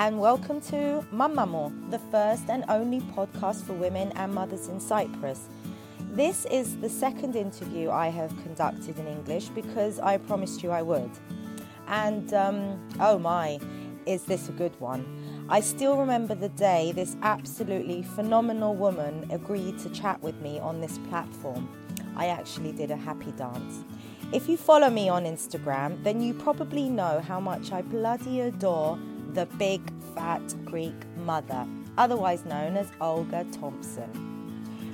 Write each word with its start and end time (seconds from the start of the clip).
and 0.00 0.18
welcome 0.18 0.62
to 0.62 1.04
Mamamo, 1.12 1.90
the 1.90 1.98
first 1.98 2.48
and 2.48 2.64
only 2.70 3.00
podcast 3.14 3.62
for 3.64 3.74
women 3.74 4.10
and 4.12 4.34
mothers 4.34 4.68
in 4.68 4.80
Cyprus. 4.80 5.46
This 6.12 6.46
is 6.46 6.78
the 6.78 6.88
second 6.88 7.36
interview 7.36 7.90
I 7.90 8.08
have 8.08 8.30
conducted 8.42 8.98
in 8.98 9.06
English 9.06 9.48
because 9.48 9.98
I 10.00 10.16
promised 10.16 10.62
you 10.62 10.70
I 10.70 10.80
would. 10.80 11.10
And 11.86 12.32
um, 12.32 12.88
oh 12.98 13.18
my, 13.18 13.60
is 14.06 14.24
this 14.24 14.48
a 14.48 14.52
good 14.52 14.72
one? 14.80 15.04
I 15.50 15.60
still 15.60 15.98
remember 15.98 16.34
the 16.34 16.48
day 16.48 16.92
this 16.92 17.14
absolutely 17.20 18.02
phenomenal 18.02 18.74
woman 18.74 19.28
agreed 19.30 19.78
to 19.80 19.90
chat 19.90 20.22
with 20.22 20.40
me 20.40 20.58
on 20.60 20.80
this 20.80 20.96
platform. 21.10 21.68
I 22.16 22.28
actually 22.28 22.72
did 22.72 22.90
a 22.90 22.96
happy 22.96 23.32
dance. 23.32 23.84
If 24.32 24.48
you 24.48 24.56
follow 24.56 24.88
me 24.88 25.10
on 25.10 25.24
Instagram, 25.24 26.02
then 26.04 26.22
you 26.22 26.32
probably 26.32 26.88
know 26.88 27.20
how 27.20 27.38
much 27.38 27.70
I 27.70 27.82
bloody 27.82 28.40
adore 28.40 28.98
the 29.34 29.46
big 29.58 29.80
fat 30.14 30.42
Greek 30.64 30.94
mother, 31.18 31.66
otherwise 31.96 32.44
known 32.44 32.76
as 32.76 32.88
Olga 33.00 33.46
Thompson, 33.52 34.10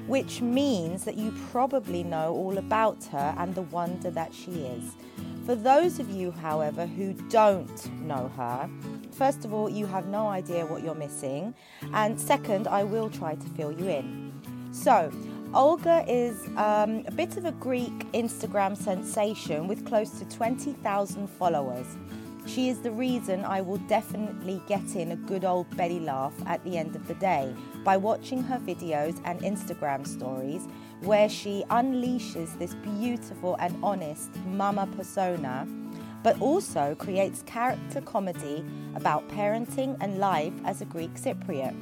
which 0.06 0.40
means 0.40 1.04
that 1.04 1.16
you 1.16 1.32
probably 1.50 2.02
know 2.02 2.34
all 2.34 2.58
about 2.58 3.02
her 3.04 3.34
and 3.38 3.54
the 3.54 3.62
wonder 3.62 4.10
that 4.10 4.34
she 4.34 4.50
is. 4.52 4.92
For 5.46 5.54
those 5.54 6.00
of 6.00 6.10
you, 6.10 6.32
however, 6.32 6.86
who 6.86 7.12
don't 7.30 8.02
know 8.02 8.30
her, 8.36 8.68
first 9.12 9.44
of 9.44 9.54
all, 9.54 9.70
you 9.70 9.86
have 9.86 10.06
no 10.06 10.26
idea 10.26 10.66
what 10.66 10.82
you're 10.82 10.94
missing, 10.94 11.54
and 11.92 12.20
second, 12.20 12.66
I 12.66 12.82
will 12.82 13.08
try 13.08 13.36
to 13.36 13.48
fill 13.50 13.72
you 13.72 13.88
in. 13.88 14.32
So, 14.72 15.12
Olga 15.54 16.04
is 16.08 16.48
um, 16.56 17.04
a 17.06 17.12
bit 17.12 17.36
of 17.36 17.44
a 17.44 17.52
Greek 17.52 17.96
Instagram 18.12 18.76
sensation 18.76 19.68
with 19.68 19.86
close 19.86 20.10
to 20.18 20.24
20,000 20.28 21.28
followers. 21.28 21.86
She 22.46 22.68
is 22.68 22.78
the 22.78 22.92
reason 22.92 23.44
I 23.44 23.60
will 23.60 23.78
definitely 23.88 24.62
get 24.68 24.94
in 24.94 25.10
a 25.10 25.16
good 25.16 25.44
old 25.44 25.68
belly 25.76 25.98
laugh 25.98 26.32
at 26.46 26.62
the 26.62 26.78
end 26.78 26.94
of 26.94 27.08
the 27.08 27.14
day 27.14 27.52
by 27.84 27.96
watching 27.96 28.40
her 28.44 28.58
videos 28.58 29.20
and 29.24 29.40
Instagram 29.40 30.06
stories 30.06 30.68
where 31.00 31.28
she 31.28 31.64
unleashes 31.70 32.56
this 32.58 32.74
beautiful 32.74 33.56
and 33.58 33.76
honest 33.82 34.34
mama 34.46 34.86
persona, 34.96 35.66
but 36.22 36.40
also 36.40 36.94
creates 36.94 37.42
character 37.42 38.00
comedy 38.00 38.64
about 38.94 39.28
parenting 39.28 39.96
and 40.00 40.18
life 40.18 40.54
as 40.64 40.80
a 40.80 40.84
Greek 40.84 41.14
Cypriot. 41.14 41.74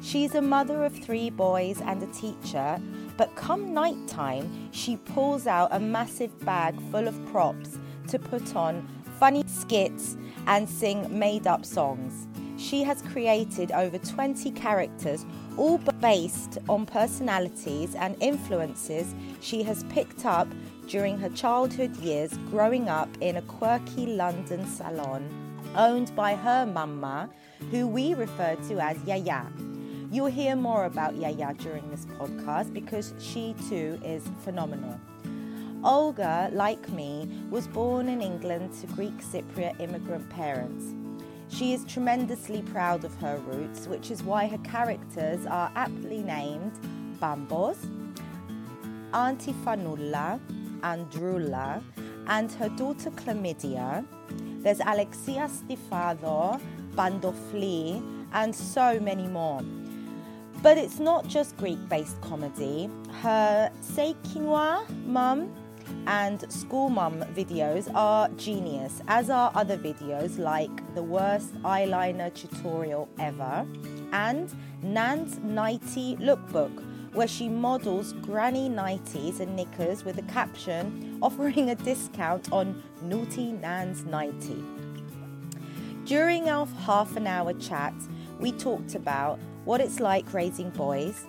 She's 0.00 0.34
a 0.34 0.42
mother 0.42 0.84
of 0.84 0.96
three 0.96 1.28
boys 1.28 1.80
and 1.82 2.02
a 2.02 2.06
teacher, 2.06 2.80
but 3.18 3.36
come 3.36 3.74
night 3.74 4.08
time, 4.08 4.72
she 4.72 4.96
pulls 4.96 5.46
out 5.46 5.68
a 5.70 5.78
massive 5.78 6.36
bag 6.44 6.80
full 6.90 7.06
of 7.06 7.26
props 7.26 7.78
to 8.08 8.18
put 8.18 8.56
on 8.56 8.88
funny 9.22 9.44
skits, 9.46 10.16
and 10.48 10.68
sing 10.68 11.06
made 11.16 11.46
up 11.46 11.64
songs. 11.64 12.26
She 12.56 12.82
has 12.82 13.02
created 13.02 13.70
over 13.70 13.96
20 13.96 14.50
characters, 14.50 15.24
all 15.56 15.78
based 16.00 16.58
on 16.68 16.86
personalities 16.86 17.94
and 17.94 18.16
influences 18.20 19.14
she 19.40 19.62
has 19.62 19.84
picked 19.84 20.26
up 20.26 20.48
during 20.88 21.18
her 21.18 21.28
childhood 21.28 21.96
years 21.98 22.36
growing 22.50 22.88
up 22.88 23.08
in 23.20 23.36
a 23.36 23.42
quirky 23.42 24.06
London 24.06 24.66
salon 24.66 25.22
owned 25.76 26.12
by 26.16 26.34
her 26.34 26.66
mama, 26.66 27.30
who 27.70 27.86
we 27.86 28.14
refer 28.14 28.56
to 28.56 28.80
as 28.80 29.00
Yaya. 29.04 29.46
You'll 30.10 30.26
hear 30.26 30.56
more 30.56 30.86
about 30.86 31.14
Yaya 31.14 31.54
during 31.58 31.88
this 31.92 32.06
podcast 32.06 32.74
because 32.74 33.14
she 33.20 33.54
too 33.68 34.00
is 34.04 34.28
phenomenal. 34.42 34.98
Olga, 35.84 36.48
like 36.52 36.88
me, 36.90 37.28
was 37.50 37.66
born 37.66 38.08
in 38.08 38.22
England 38.22 38.72
to 38.80 38.86
Greek 38.88 39.18
Cypriot 39.18 39.80
immigrant 39.80 40.28
parents. 40.30 40.94
She 41.48 41.74
is 41.74 41.84
tremendously 41.84 42.62
proud 42.62 43.04
of 43.04 43.14
her 43.16 43.38
roots, 43.38 43.88
which 43.88 44.10
is 44.10 44.22
why 44.22 44.46
her 44.46 44.58
characters 44.58 45.44
are 45.44 45.72
aptly 45.74 46.22
named 46.22 46.72
Bambos, 47.20 47.78
Auntie 49.12 49.52
Fanulla, 49.64 50.40
Andrula, 50.82 51.82
and 52.28 52.52
her 52.52 52.68
daughter 52.70 53.10
Chlamydia. 53.10 54.06
There's 54.62 54.80
Alexia 54.80 55.48
Stifado, 55.48 56.60
Bandofli, 56.94 58.00
and 58.32 58.54
so 58.54 59.00
many 59.00 59.26
more. 59.26 59.60
But 60.62 60.78
it's 60.78 61.00
not 61.00 61.26
just 61.26 61.56
Greek 61.56 61.88
based 61.88 62.20
comedy. 62.20 62.88
Her 63.20 63.70
Seikinois 63.82 64.88
mum 65.04 65.52
and 66.06 66.50
school 66.52 66.88
mum 66.88 67.24
videos 67.34 67.92
are 67.94 68.28
genius, 68.30 69.02
as 69.08 69.30
are 69.30 69.52
other 69.54 69.76
videos 69.76 70.38
like 70.38 70.94
the 70.94 71.02
worst 71.02 71.54
eyeliner 71.62 72.32
tutorial 72.34 73.08
ever 73.18 73.66
and 74.12 74.54
Nan's 74.82 75.38
Nighty 75.38 76.16
Lookbook, 76.16 76.84
where 77.14 77.28
she 77.28 77.48
models 77.48 78.12
granny 78.14 78.68
nighties 78.68 79.40
and 79.40 79.54
knickers 79.54 80.04
with 80.04 80.18
a 80.18 80.22
caption 80.22 81.18
offering 81.22 81.70
a 81.70 81.74
discount 81.74 82.52
on 82.52 82.82
Naughty 83.02 83.52
Nan's 83.52 84.04
Nighty. 84.04 84.62
During 86.04 86.48
our 86.48 86.66
half 86.66 87.16
an 87.16 87.26
hour 87.26 87.52
chat, 87.54 87.94
we 88.40 88.52
talked 88.52 88.94
about 88.94 89.38
what 89.64 89.80
it's 89.80 90.00
like 90.00 90.34
raising 90.34 90.70
boys, 90.70 91.26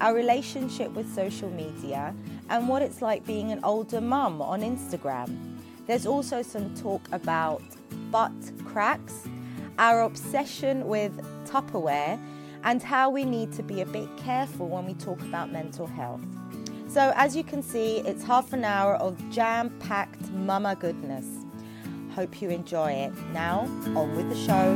our 0.00 0.14
relationship 0.14 0.90
with 0.92 1.12
social 1.14 1.50
media, 1.50 2.14
and 2.50 2.68
what 2.68 2.82
it's 2.82 3.02
like 3.02 3.24
being 3.26 3.52
an 3.52 3.60
older 3.64 4.00
mum 4.00 4.40
on 4.42 4.60
Instagram. 4.60 5.58
There's 5.86 6.06
also 6.06 6.42
some 6.42 6.74
talk 6.74 7.02
about 7.12 7.62
butt 8.10 8.32
cracks, 8.64 9.28
our 9.78 10.02
obsession 10.02 10.86
with 10.86 11.12
Tupperware, 11.46 12.18
and 12.64 12.82
how 12.82 13.10
we 13.10 13.24
need 13.24 13.52
to 13.52 13.62
be 13.62 13.82
a 13.82 13.86
bit 13.86 14.08
careful 14.16 14.68
when 14.68 14.86
we 14.86 14.94
talk 14.94 15.20
about 15.20 15.52
mental 15.52 15.86
health. 15.86 16.22
So, 16.88 17.12
as 17.16 17.34
you 17.36 17.44
can 17.44 17.62
see, 17.62 17.98
it's 17.98 18.22
half 18.22 18.52
an 18.52 18.64
hour 18.64 18.94
of 18.94 19.18
jam 19.30 19.70
packed 19.80 20.30
mama 20.30 20.76
goodness. 20.76 21.26
Hope 22.14 22.40
you 22.40 22.50
enjoy 22.50 22.92
it. 22.92 23.12
Now, 23.32 23.62
on 23.96 24.14
with 24.16 24.28
the 24.28 24.36
show. 24.36 24.74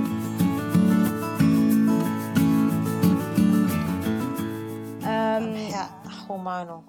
Um, 5.09 5.55
yeah, 5.55 5.89
hormonal. 6.27 6.83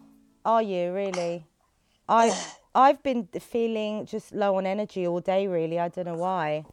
Are 0.50 0.64
you 0.64 0.92
really? 0.92 1.46
I 2.08 2.36
I've 2.74 3.04
been 3.04 3.28
feeling 3.40 4.08
just 4.08 4.34
low 4.34 4.56
on 4.56 4.66
energy 4.66 5.06
all 5.06 5.20
day. 5.20 5.46
Really, 5.46 5.78
I 5.78 5.90
don't 5.90 6.06
know 6.06 6.16
why. 6.16 6.66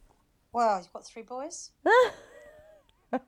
Well, 0.50 0.78
you've 0.78 0.90
got 0.94 1.04
three 1.04 1.24
boys. 1.24 1.72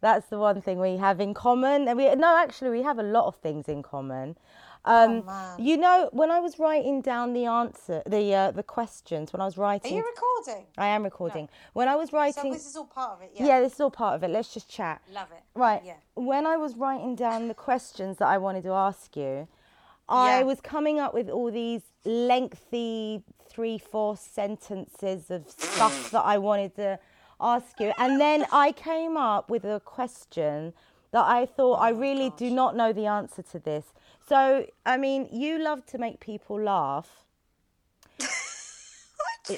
That's 0.00 0.26
the 0.26 0.40
one 0.40 0.60
thing 0.60 0.80
we 0.80 0.96
have 0.96 1.20
in 1.20 1.34
common, 1.34 1.86
and 1.86 1.96
we 1.96 2.12
no, 2.16 2.36
actually, 2.36 2.70
we 2.70 2.82
have 2.82 2.98
a 2.98 3.04
lot 3.04 3.26
of 3.26 3.36
things 3.36 3.68
in 3.68 3.84
common. 3.84 4.36
Um, 4.84 5.24
oh, 5.28 5.56
you 5.58 5.76
know, 5.76 6.08
when 6.12 6.30
I 6.30 6.40
was 6.40 6.58
writing 6.58 7.02
down 7.02 7.34
the 7.34 7.44
answer, 7.44 8.02
the 8.06 8.34
uh, 8.34 8.50
the 8.50 8.62
questions, 8.62 9.32
when 9.32 9.42
I 9.42 9.44
was 9.44 9.58
writing, 9.58 9.92
are 9.92 9.96
you 9.96 10.04
recording? 10.06 10.66
I 10.78 10.86
am 10.88 11.02
recording. 11.02 11.44
No. 11.44 11.50
When 11.74 11.88
I 11.88 11.96
was 11.96 12.12
writing, 12.12 12.42
so 12.44 12.50
this 12.50 12.66
is 12.66 12.76
all 12.76 12.86
part 12.86 13.12
of 13.18 13.22
it. 13.22 13.32
Yeah. 13.34 13.46
yeah, 13.46 13.60
this 13.60 13.74
is 13.74 13.80
all 13.80 13.90
part 13.90 14.14
of 14.14 14.22
it. 14.24 14.28
Let's 14.28 14.54
just 14.54 14.70
chat. 14.70 15.02
Love 15.12 15.28
it. 15.32 15.42
Right. 15.54 15.82
Yeah. 15.84 15.94
When 16.14 16.46
I 16.46 16.56
was 16.56 16.76
writing 16.76 17.14
down 17.14 17.48
the 17.48 17.54
questions 17.54 18.16
that 18.18 18.28
I 18.28 18.38
wanted 18.38 18.62
to 18.62 18.70
ask 18.72 19.16
you, 19.16 19.48
I 20.08 20.38
Yeah. 20.38 20.44
was 20.44 20.60
coming 20.60 20.98
up 20.98 21.12
with 21.12 21.28
all 21.28 21.50
these 21.50 21.82
lengthy 22.04 23.22
three, 23.48 23.78
four 23.78 24.16
sentences 24.16 25.30
of 25.30 25.44
stuff 25.50 26.10
that 26.12 26.24
I 26.24 26.38
wanted 26.38 26.74
to 26.76 26.98
ask 27.40 27.78
you, 27.80 27.92
and 27.98 28.20
then 28.20 28.46
I 28.52 28.72
came 28.72 29.16
up 29.16 29.50
with 29.50 29.64
a 29.64 29.80
question 29.80 30.72
that 31.12 31.24
I 31.26 31.46
thought 31.46 31.78
oh 31.78 31.82
I 31.82 31.90
really 31.90 32.30
do 32.36 32.50
not 32.50 32.76
know 32.76 32.92
the 32.92 33.06
answer 33.06 33.42
to 33.42 33.58
this. 33.58 33.86
So, 34.28 34.66
I 34.86 34.96
mean, 34.96 35.28
you 35.32 35.58
love 35.58 35.84
to 35.86 35.98
make 35.98 36.20
people 36.20 36.60
laugh. 36.60 37.24
I 38.20 38.26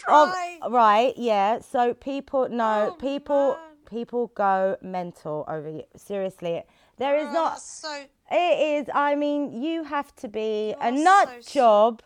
Oh, 0.08 0.26
try. 0.26 0.58
right, 0.70 1.14
yeah. 1.16 1.60
So 1.60 1.94
people 1.94 2.49
no, 2.49 2.90
Oh, 2.93 2.94
people 2.94 3.49
man. 3.56 3.58
people 3.90 4.28
go 4.34 4.76
mental 4.81 5.44
over 5.49 5.69
you. 5.69 5.84
Seriously. 5.96 6.62
There 6.99 7.16
is 7.16 7.28
Oh, 7.28 7.32
not 7.32 7.60
so. 7.60 8.05
it 8.31 8.58
is 8.82 8.88
I 8.94 9.14
mean, 9.14 9.62
you 9.62 9.84
have 9.84 10.14
to 10.16 10.28
be 10.28 10.75
a 10.81 10.90
nut 10.90 11.28
so 11.40 11.50
job 11.52 12.02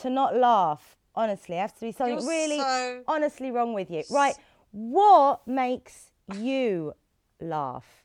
to 0.00 0.10
not 0.10 0.34
laugh. 0.36 0.96
Honestly, 1.14 1.56
it 1.56 1.60
has 1.60 1.72
to 1.74 1.80
be 1.80 1.92
something 1.92 2.18
You're 2.18 2.26
really 2.28 3.02
honestly 3.06 3.50
wrong 3.50 3.74
with 3.74 3.90
you. 3.90 4.02
Right. 4.10 4.34
What 4.72 5.46
makes 5.46 6.10
you 6.34 6.94
laugh? 7.40 7.99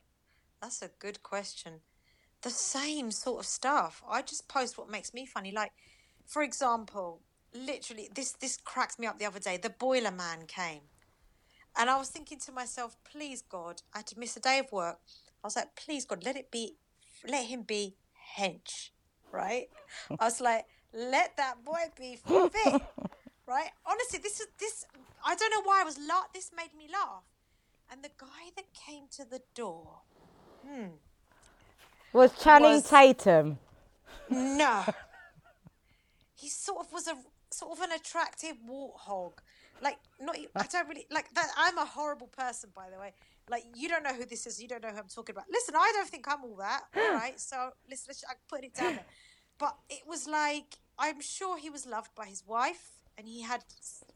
That's 0.66 0.82
a 0.82 0.90
good 0.98 1.22
question. 1.22 1.82
The 2.42 2.50
same 2.50 3.12
sort 3.12 3.40
of 3.42 3.46
stuff. 3.46 4.02
I 4.10 4.24
just 4.24 4.48
post 4.48 4.80
what 4.80 4.90
makes 4.90 5.14
me 5.14 5.28
funny. 5.28 5.52
Like, 5.52 5.72
for 6.26 6.42
example, 6.42 7.22
literally, 7.54 8.10
this 8.16 8.32
this 8.32 8.58
cracks 8.58 8.98
me 8.98 9.06
up. 9.06 9.20
The 9.20 9.28
other 9.28 9.40
day, 9.40 9.58
the 9.58 9.70
boiler 9.70 10.10
man 10.10 10.48
came, 10.48 10.82
and 11.78 11.88
I 11.88 12.00
was 12.00 12.10
thinking 12.10 12.40
to 12.40 12.52
myself, 12.52 12.98
"Please 13.04 13.44
God, 13.44 13.84
I 13.94 14.00
had 14.00 14.08
to 14.08 14.20
miss 14.20 14.38
a 14.38 14.40
day 14.40 14.58
of 14.58 14.72
work." 14.72 14.98
I 15.44 15.46
was 15.46 15.56
like, 15.56 15.76
"Please 15.76 16.04
God, 16.04 16.26
let 16.26 16.36
it 16.36 16.50
be, 16.50 16.78
let 17.28 17.46
him 17.46 17.62
be 17.62 17.96
hench." 18.36 18.90
Right? 19.32 19.70
I 20.20 20.26
was 20.26 20.42
like, 20.42 20.66
"Let 20.92 21.38
that 21.38 21.64
boy 21.64 21.92
be 21.96 22.16
fit." 22.16 22.82
right? 23.46 23.70
Honestly, 23.86 24.18
this 24.18 24.40
is 24.40 24.48
this. 24.58 24.84
I 25.24 25.36
don't 25.36 25.52
know 25.52 25.62
why 25.62 25.82
I 25.82 25.84
was 25.84 26.00
la- 26.00 26.32
This 26.34 26.50
made 26.58 26.74
me 26.76 26.88
laugh. 26.92 27.26
And 27.92 28.04
the 28.04 28.10
guy 28.18 28.50
that 28.56 28.74
came 28.74 29.04
to 29.18 29.26
the 29.26 29.42
door, 29.54 30.02
Hmm. 30.68 30.88
Was 32.14 32.32
Channing 32.42 32.72
Was- 32.76 32.90
Tatum? 32.90 33.60
no, 34.30 34.84
he 36.36 36.50
sort 36.50 36.86
of 36.86 36.92
was 36.94 37.08
a 37.08 37.16
sort 37.52 37.72
of 37.78 37.84
an 37.84 37.92
attractive 37.92 38.56
warthog. 38.70 39.34
Like 39.82 39.98
not, 40.22 40.38
I 40.56 40.64
don't 40.72 40.88
really 40.88 41.06
like 41.12 41.34
that. 41.34 41.48
I'm 41.58 41.78
a 41.78 41.86
horrible 41.86 42.28
person, 42.28 42.70
by 42.76 42.90
the 42.90 43.00
way. 43.00 43.14
Like 43.50 43.64
you 43.76 43.88
don't 43.90 44.04
know 44.04 44.14
who 44.14 44.26
this 44.26 44.48
is. 44.48 44.62
You 44.62 44.68
don't 44.68 44.82
know 44.82 44.90
who 44.90 44.98
I'm 44.98 45.08
talking 45.14 45.36
about. 45.36 45.46
Listen, 45.52 45.76
I 45.76 45.92
don't 45.94 46.08
think 46.08 46.26
I'm 46.28 46.44
all 46.44 46.56
that. 46.56 46.84
All 46.96 47.14
right, 47.14 47.40
so 47.40 47.72
listen, 47.90 48.06
let's- 48.10 48.24
I 48.30 48.34
put 48.50 48.64
it 48.64 48.74
down 48.74 48.96
there. 48.96 49.06
But 49.58 49.78
it 49.90 50.02
was 50.06 50.28
like 50.28 50.80
I'm 51.00 51.22
sure 51.22 51.58
he 51.58 51.70
was 51.70 51.86
loved 51.86 52.14
by 52.16 52.26
his 52.26 52.44
wife, 52.46 52.92
and 53.18 53.26
he 53.28 53.42
had 53.44 53.64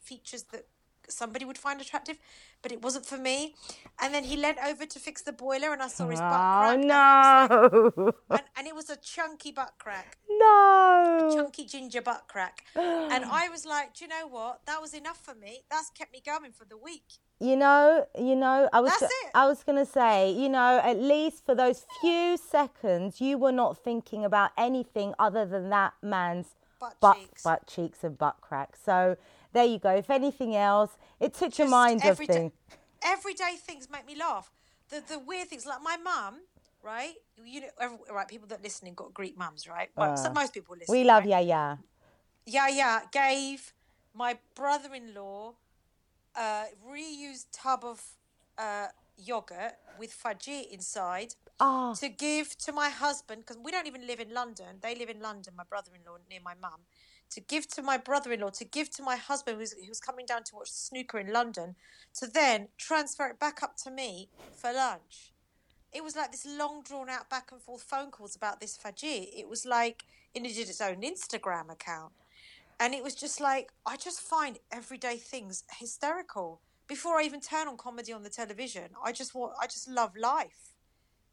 features 0.02 0.44
that 0.52 0.66
somebody 1.12 1.46
would 1.46 1.58
find 1.58 1.80
attractive, 1.82 2.18
but 2.62 2.72
it 2.72 2.82
wasn't 2.82 3.06
for 3.06 3.18
me. 3.18 3.56
And 4.02 4.14
then 4.14 4.24
he 4.24 4.38
leant 4.38 4.58
over 4.66 4.86
to 4.86 5.00
fix 5.00 5.22
the 5.22 5.34
boiler, 5.34 5.74
and 5.74 5.82
I 5.82 5.88
saw 5.88 6.08
his 6.08 6.20
butt 6.20 6.32
Oh 6.32 6.60
crack. 6.60 6.74
and 6.76 6.88
no! 6.88 7.92
like- 7.98 8.16
and, 8.42 8.42
and 8.58 8.68
it 8.68 8.76
was 8.76 8.90
a 8.90 8.96
chunky 8.98 9.52
butt 9.52 9.74
crack 9.80 10.18
no! 10.30 11.32
chunky 11.34 11.66
ginger 11.66 12.02
butt 12.02 12.24
crack. 12.28 12.64
And 12.76 13.26
I 13.26 13.50
was 13.50 13.66
like, 13.66 13.94
do 13.96 14.06
you 14.06 14.10
know 14.10 14.28
what? 14.28 14.62
That 14.66 14.82
was 14.82 14.94
enough 14.94 15.18
for 15.24 15.34
me. 15.36 15.64
That's 15.70 15.90
kept 15.90 16.14
me 16.14 16.22
going 16.26 16.52
for 16.52 16.66
the 16.66 16.78
week. 16.78 17.04
You 17.40 17.56
know, 17.56 18.06
you 18.18 18.36
know, 18.36 18.70
I 18.72 18.82
was 18.82 18.92
That's 19.00 19.12
it. 19.12 19.32
I 19.34 19.48
was 19.48 19.64
gonna 19.64 19.86
say, 19.86 20.32
you 20.32 20.50
know, 20.50 20.80
at 20.84 20.98
least 21.00 21.46
for 21.46 21.56
those 21.56 21.86
few 22.02 22.38
seconds, 22.38 23.20
you 23.22 23.38
were 23.38 23.52
not 23.52 23.78
thinking 23.84 24.24
about 24.26 24.52
anything 24.58 25.14
other 25.18 25.46
than 25.46 25.70
that 25.70 25.94
man's 26.02 26.56
Butt 26.80 26.96
butt, 27.02 27.18
cheeks. 27.18 27.44
butt 27.44 27.68
cheeks 27.68 28.04
and 28.04 28.18
butt 28.18 28.38
crack. 28.42 28.76
So 28.76 29.18
there 29.54 29.66
you 29.66 29.80
go. 29.80 29.90
If 29.96 30.10
anything 30.10 30.56
else, 30.56 30.92
it 31.20 31.34
took 31.34 31.58
your 31.58 31.68
mind 31.68 32.02
off 32.02 32.08
everyday- 32.08 32.34
things. 32.34 32.52
Everyday 33.04 33.56
things 33.56 33.90
make 33.90 34.06
me 34.06 34.16
laugh. 34.16 34.52
The 34.90 35.02
the 35.02 35.20
weird 35.20 35.48
things, 35.50 35.66
like 35.66 35.82
my 35.82 35.98
mum, 35.98 36.42
right? 36.84 37.14
You 37.44 37.62
know, 37.62 37.68
every, 37.80 37.98
right? 38.12 38.28
People 38.28 38.48
that 38.50 38.62
listening 38.62 38.94
got 38.94 39.14
Greek 39.14 39.38
mums, 39.38 39.68
right? 39.68 39.90
Well, 39.96 40.18
so 40.18 40.32
most 40.32 40.54
people 40.54 40.76
listen. 40.78 40.94
Uh, 40.94 40.98
We 40.98 41.04
love 41.04 41.24
right? 41.24 41.30
yeah, 41.30 41.40
yeah. 41.40 41.78
Yeah, 42.46 42.68
yeah. 42.68 43.02
Gave 43.12 43.74
my 44.14 44.38
brother-in-law 44.56 45.54
a 46.36 46.66
reused 46.90 47.46
tub 47.52 47.86
of 47.86 48.04
uh, 48.58 48.88
yogurt 49.18 49.76
with 49.98 50.12
fajit 50.24 50.70
inside 50.72 51.36
Oh, 51.60 51.94
to 51.96 52.10
give 52.10 52.58
to 52.60 52.72
my 52.72 52.90
husband 52.90 53.42
because 53.42 53.58
we 53.58 53.72
don't 53.72 53.88
even 53.88 54.08
live 54.08 54.20
in 54.20 54.34
London. 54.34 54.80
They 54.82 54.96
live 54.96 55.10
in 55.10 55.20
London. 55.22 55.54
My 55.56 55.64
brother-in-law 55.66 56.18
near 56.30 56.40
my 56.44 56.56
mum. 56.62 56.82
To 57.32 57.42
give 57.42 57.68
to 57.70 57.84
my 57.84 57.98
brother-in-law, 57.98 58.50
to 58.52 58.66
give 58.66 58.90
to 58.92 59.04
my 59.04 59.16
husband 59.16 59.60
who's 59.60 59.74
who's 59.74 60.00
coming 60.00 60.26
down 60.26 60.44
to 60.46 60.56
watch 60.56 60.72
snooker 60.72 61.20
in 61.20 61.32
London, 61.32 61.76
to 62.16 62.28
then 62.28 62.70
transfer 62.78 63.28
it 63.28 63.40
back 63.40 63.62
up 63.62 63.78
to 63.84 63.92
me 63.92 64.30
for 64.56 64.74
lunch. 64.74 65.34
It 65.92 66.04
was 66.04 66.16
like 66.16 66.32
this 66.32 66.46
long 66.46 66.84
drawn 66.84 67.10
out 67.10 67.30
back 67.30 67.52
and 67.52 67.62
forth 67.62 67.84
phone 67.84 68.12
calls 68.12 68.36
about 68.36 68.60
this 68.60 68.78
fajit. 68.78 69.30
It 69.36 69.48
was 69.48 69.66
like 69.66 70.04
and 70.36 70.46
it 70.46 70.56
did 70.56 70.70
its 70.70 70.82
own 70.82 71.02
Instagram 71.02 71.72
account. 71.72 72.14
And 72.80 72.94
it 72.94 73.04
was 73.04 73.16
just 73.16 73.42
like 73.42 73.72
I 73.86 73.98
just 73.98 74.22
find 74.22 74.58
everyday 74.72 75.18
things 75.18 75.64
hysterical. 75.78 76.62
Before 76.88 77.20
I 77.20 77.24
even 77.24 77.42
turn 77.42 77.68
on 77.68 77.78
comedy 77.78 78.14
on 78.14 78.24
the 78.24 78.30
television, 78.30 78.90
I 79.04 79.12
just 79.12 79.36
want 79.36 79.54
I 79.62 79.68
just 79.68 79.90
love 79.90 80.16
life. 80.16 80.74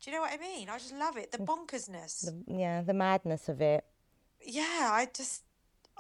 Do 0.03 0.11
you 0.11 0.17
know 0.17 0.23
what 0.23 0.33
I 0.33 0.37
mean? 0.37 0.69
I 0.69 0.79
just 0.79 0.95
love 0.95 1.17
it. 1.17 1.33
The 1.33 1.39
mm. 1.39 1.47
bonkersness. 1.47 2.31
yeah, 2.47 2.83
the 2.83 2.95
madness 2.95 3.49
of 3.49 3.61
it. 3.61 3.85
Yeah, 4.45 4.91
I 4.93 5.09
just 5.15 5.43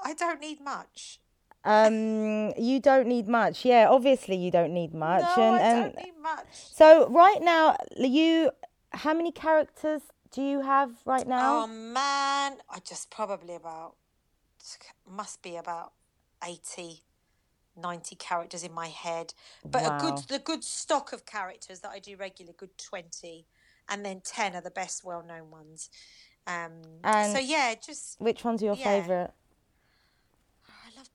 I 0.04 0.14
don't 0.14 0.40
need 0.40 0.60
much. 0.60 1.20
Um, 1.64 2.52
you 2.56 2.78
don't 2.81 3.08
need 3.08 3.26
much. 3.26 3.64
Yeah, 3.64 3.88
obviously 3.90 4.37
you 4.37 4.50
don't 4.52 4.72
need 4.72 4.94
much. 4.94 5.37
no, 5.37 5.54
and, 5.54 5.62
I 5.62 5.81
don't 5.81 5.96
need 5.96 6.14
much. 6.22 6.46
so 6.52 7.08
right 7.08 7.43
now, 7.43 7.76
you, 7.96 8.52
how 8.90 9.12
many 9.12 9.32
characters 9.32 10.02
do 10.31 10.43
you 10.43 10.60
have 10.60 10.93
right 11.04 11.26
now? 11.26 11.64
Oh 11.64 11.66
man, 11.66 12.58
I 12.70 12.78
just 12.84 13.10
probably 13.10 13.56
about 13.56 13.96
must 15.08 15.43
be 15.43 15.56
about 15.56 15.93
80 16.44 17.02
90 17.76 18.16
characters 18.16 18.62
in 18.62 18.72
my 18.72 18.88
head. 18.88 19.34
But 19.64 19.82
a 19.84 19.98
good 20.00 20.19
the 20.28 20.38
good 20.38 20.64
stock 20.64 21.12
of 21.12 21.26
characters 21.26 21.81
that 21.81 21.90
I 21.90 21.98
do 21.98 22.16
regularly, 22.16 22.54
good 22.56 22.76
20 22.78 23.46
and 23.88 24.04
then 24.04 24.20
10 24.25 24.54
are 24.54 24.60
the 24.60 24.70
best 24.70 25.04
well-known 25.04 25.50
ones. 25.50 25.90
Um 26.46 26.82
And- 27.04 27.32
so 27.32 27.38
yeah, 27.38 27.75
just 27.75 28.20
Which 28.20 28.44
one's 28.44 28.62
are 28.62 28.66
your 28.66 28.76
yeah. 28.76 28.84
favorite? 28.84 29.32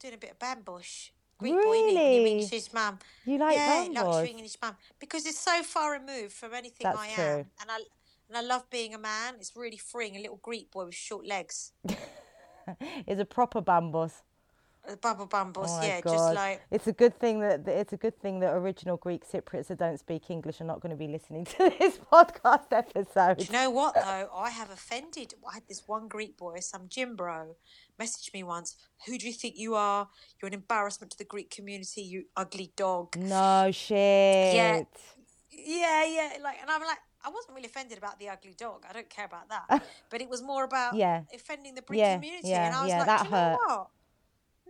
Doing 0.02 0.14
a 0.16 0.18
bit 0.18 0.32
of 0.32 0.40
bambush. 0.40 1.10
Greek 1.38 1.54
boy, 1.54 1.60
innit? 1.60 1.70
When 1.70 1.80
you 1.80 1.96
Really? 1.96 2.32
English 2.32 2.50
his 2.50 2.74
mum. 2.74 2.98
You 3.26 3.38
like 3.38 3.56
yeah, 3.56 3.86
Bambos? 3.88 3.94
luxury 4.04 4.30
English 4.32 4.58
mum. 4.62 4.76
Because 5.00 5.26
it's 5.26 5.40
so 5.40 5.64
far 5.64 5.92
removed 5.94 6.34
from 6.34 6.54
anything 6.54 6.84
That's 6.84 7.00
I 7.00 7.08
am. 7.08 7.16
true. 7.16 7.46
And 7.62 7.70
I 7.70 7.78
and 8.30 8.38
I 8.38 8.42
love 8.42 8.70
being 8.70 8.94
a 8.94 8.98
man. 8.98 9.36
It's 9.40 9.56
really 9.56 9.78
freeing. 9.78 10.16
A 10.16 10.20
little 10.22 10.40
Greek 10.42 10.72
boy 10.72 10.86
with 10.86 10.96
short 10.96 11.26
legs. 11.28 11.74
Is 13.08 13.20
a 13.20 13.26
proper 13.26 13.62
bambos. 13.62 14.14
Bubble 15.02 15.28
bumbles, 15.28 15.70
Oh 15.72 15.86
yeah, 15.86 16.02
God. 16.02 16.12
just 16.12 16.34
like 16.34 16.62
it's 16.72 16.88
a 16.88 16.92
good 16.92 17.18
thing 17.20 17.40
that 17.42 17.68
it's 17.68 17.94
a 17.94 17.98
good 17.98 18.20
thing 18.20 18.40
that 18.40 18.54
original 18.54 18.98
Greek 18.98 19.24
Cypriots 19.32 19.68
that 19.68 19.78
don't 19.78 20.00
speak 20.00 20.30
English 20.30 20.60
are 20.60 20.64
not 20.66 20.80
going 20.82 20.90
to 20.90 20.96
be 20.96 21.08
listening 21.08 21.46
to 21.46 21.58
this 21.80 22.00
podcast 22.12 22.70
Do 22.72 22.78
episode. 22.78 23.48
you 23.48 23.54
know 23.54 23.70
what 23.70 23.94
though? 23.94 24.30
I 24.36 24.50
have 24.50 24.72
offended. 24.72 25.36
I 25.50 25.54
had 25.54 25.64
this 25.70 25.84
one 25.88 26.08
Greek 26.08 26.36
boy, 26.36 26.60
some 26.62 26.88
gym 26.90 27.16
bro, 27.16 27.56
message 28.00 28.32
me 28.34 28.42
once. 28.42 28.76
Who 29.06 29.18
do 29.20 29.28
you 29.28 29.34
think 29.34 29.54
you 29.58 29.76
are? 29.76 30.10
You're 30.42 30.48
an 30.48 30.56
embarrassment 30.56 31.12
to 31.12 31.18
the 31.18 31.26
Greek 31.26 31.52
community. 31.52 32.02
You 32.02 32.26
ugly 32.36 32.74
dog. 32.76 33.16
No 33.18 33.70
shit. 33.72 33.96
Yeah, 34.56 34.82
yeah. 35.52 36.06
yeah. 36.06 36.30
Like, 36.42 36.58
and 36.60 36.70
I'm 36.72 36.82
like, 36.82 36.98
I 37.24 37.30
wasn't 37.30 37.54
really 37.56 37.68
offended 37.68 38.00
about 38.00 38.18
the 38.20 38.30
ugly 38.30 38.56
dog. 38.58 38.84
I 38.90 38.94
don't 38.94 39.10
care 39.10 39.26
about 39.26 39.48
that. 39.50 39.84
But 40.10 40.22
it 40.22 40.28
was 40.30 40.42
more 40.42 40.64
about 40.64 40.96
Yeah. 40.96 41.22
offending 41.34 41.76
the 41.76 41.82
Greek 41.82 42.00
Yeah, 42.00 42.16
community. 42.16 42.50
yeah, 42.50 42.66
and 42.66 42.76
I 42.76 42.82
was 42.82 42.90
yeah, 42.90 42.98
like, 42.98 43.08
that 43.08 43.20
do 43.20 43.26
you 43.26 43.32
know 43.32 43.58
hurt. 43.70 43.88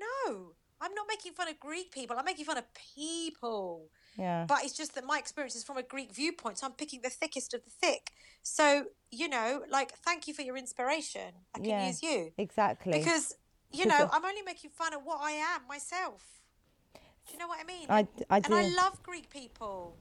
No, 0.01 0.53
I'm 0.81 0.93
not 0.93 1.05
making 1.07 1.33
fun 1.33 1.47
of 1.47 1.59
Greek 1.59 1.91
people. 1.91 2.15
I'm 2.17 2.25
making 2.25 2.45
fun 2.45 2.57
of 2.57 2.65
people. 2.95 3.89
Yeah. 4.17 4.45
But 4.47 4.63
it's 4.63 4.73
just 4.75 4.95
that 4.95 5.05
my 5.05 5.17
experience 5.19 5.55
is 5.55 5.63
from 5.63 5.77
a 5.77 5.83
Greek 5.83 6.13
viewpoint, 6.13 6.57
so 6.57 6.67
I'm 6.67 6.73
picking 6.73 7.01
the 7.01 7.09
thickest 7.09 7.53
of 7.53 7.63
the 7.63 7.69
thick. 7.69 8.11
So, 8.43 8.85
you 9.11 9.29
know, 9.29 9.63
like, 9.69 9.91
thank 9.97 10.27
you 10.27 10.33
for 10.33 10.41
your 10.41 10.57
inspiration. 10.57 11.33
I 11.55 11.59
can 11.59 11.69
Yeah. 11.69 11.87
use 11.87 12.01
you. 12.03 12.33
Exactly. 12.37 12.93
Because, 12.93 13.35
you 13.71 13.85
know, 13.85 14.09
I'm 14.11 14.25
only 14.25 14.41
making 14.41 14.71
fun 14.71 14.93
of 14.93 15.05
what 15.05 15.19
I 15.21 15.31
am 15.31 15.61
myself. 15.67 16.41
Do 17.27 17.33
you 17.33 17.39
know 17.39 17.47
what 17.47 17.59
I 17.59 17.63
mean? 17.63 17.85
I, 17.89 18.07
I 18.29 18.37
and. 18.37 18.53
I 18.53 18.67
love 18.83 19.01
Greek 19.03 19.29
people. 19.29 19.95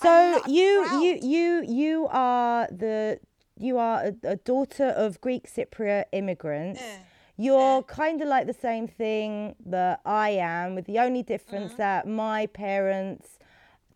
So 0.00 0.10
I'm 0.10 0.50
you 0.50 0.84
proud. 0.84 1.02
you 1.02 1.18
you 1.22 1.62
you 1.62 2.08
are 2.10 2.66
the 2.70 3.20
you 3.56 3.78
are 3.78 4.04
a, 4.04 4.14
a 4.34 4.36
daughter 4.36 4.88
of 4.88 5.20
Greek 5.20 5.48
Cypriot 5.48 6.04
immigrants. 6.12 6.80
Eh, 6.80 6.98
You're 7.42 7.82
kind 7.84 8.20
of 8.22 8.28
like 8.28 8.46
the 8.46 8.54
same 8.68 8.86
thing 8.86 9.56
that 9.66 10.00
I 10.04 10.30
am, 10.30 10.74
with 10.76 10.86
the 10.86 10.98
only 11.00 11.22
Mm-hmm. 11.22 11.24
difference 11.24 11.74
that 11.74 12.06
my 12.06 12.46
parents, 12.46 13.38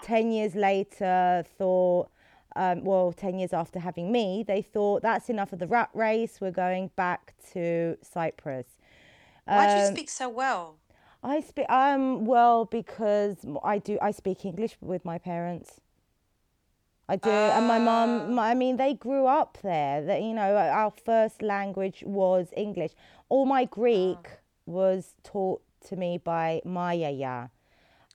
ten 0.02 0.32
years 0.32 0.54
later, 0.54 1.44
thought. 1.58 2.08
Um, 2.58 2.84
well, 2.84 3.12
10 3.12 3.38
years 3.38 3.52
after 3.52 3.78
having 3.78 4.10
me, 4.10 4.42
they 4.42 4.62
thought 4.62 5.02
that's 5.02 5.28
enough 5.28 5.52
of 5.52 5.58
the 5.58 5.66
rat 5.66 5.90
race. 5.92 6.40
We're 6.40 6.50
going 6.66 6.90
back 6.96 7.34
to 7.52 7.98
Cyprus. 8.02 8.66
Why 9.46 9.66
do 9.66 9.76
you 9.78 9.82
Um, 9.82 9.92
speak 9.92 10.08
so 10.10 10.28
well? 10.28 10.78
I 11.22 11.40
speak 11.40 11.68
um 11.68 12.24
well 12.24 12.64
because 12.64 13.44
I 13.64 13.78
do 13.78 13.98
I 14.00 14.10
speak 14.10 14.44
English 14.44 14.76
with 14.80 15.04
my 15.04 15.18
parents. 15.18 15.80
I 17.08 17.16
do, 17.16 17.30
and 17.30 17.66
my 17.68 17.78
mum. 17.78 18.34
my- 18.34 18.50
I 18.50 18.54
mean, 18.54 18.76
they 18.76 18.94
grew 18.94 19.26
up 19.26 19.58
there. 19.62 20.02
That 20.02 20.22
you 20.22 20.34
know, 20.34 20.56
our 20.56 20.90
first 20.90 21.40
language 21.42 22.02
was 22.04 22.48
English. 22.56 22.92
All 23.28 23.46
my 23.46 23.64
Greek 23.64 24.28
was 24.66 25.14
taught 25.22 25.62
to 25.88 25.96
me 25.96 26.18
by 26.18 26.60
my 26.64 26.92
yaya. 26.94 27.50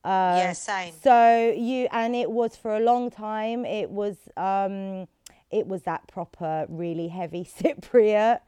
Um, 0.04 0.38
yeah, 0.38 0.54
same. 0.54 0.94
So 1.02 1.54
you 1.56 1.88
and 1.92 2.16
it 2.16 2.32
was 2.32 2.56
for 2.56 2.76
a 2.76 2.80
long 2.80 3.12
time. 3.12 3.66
It 3.66 3.90
was 3.92 4.18
um, 4.36 5.08
it 5.52 5.68
was 5.68 5.84
that 5.84 6.08
proper, 6.08 6.66
really 6.68 7.08
heavy 7.08 7.44
Cypriot. 7.60 8.40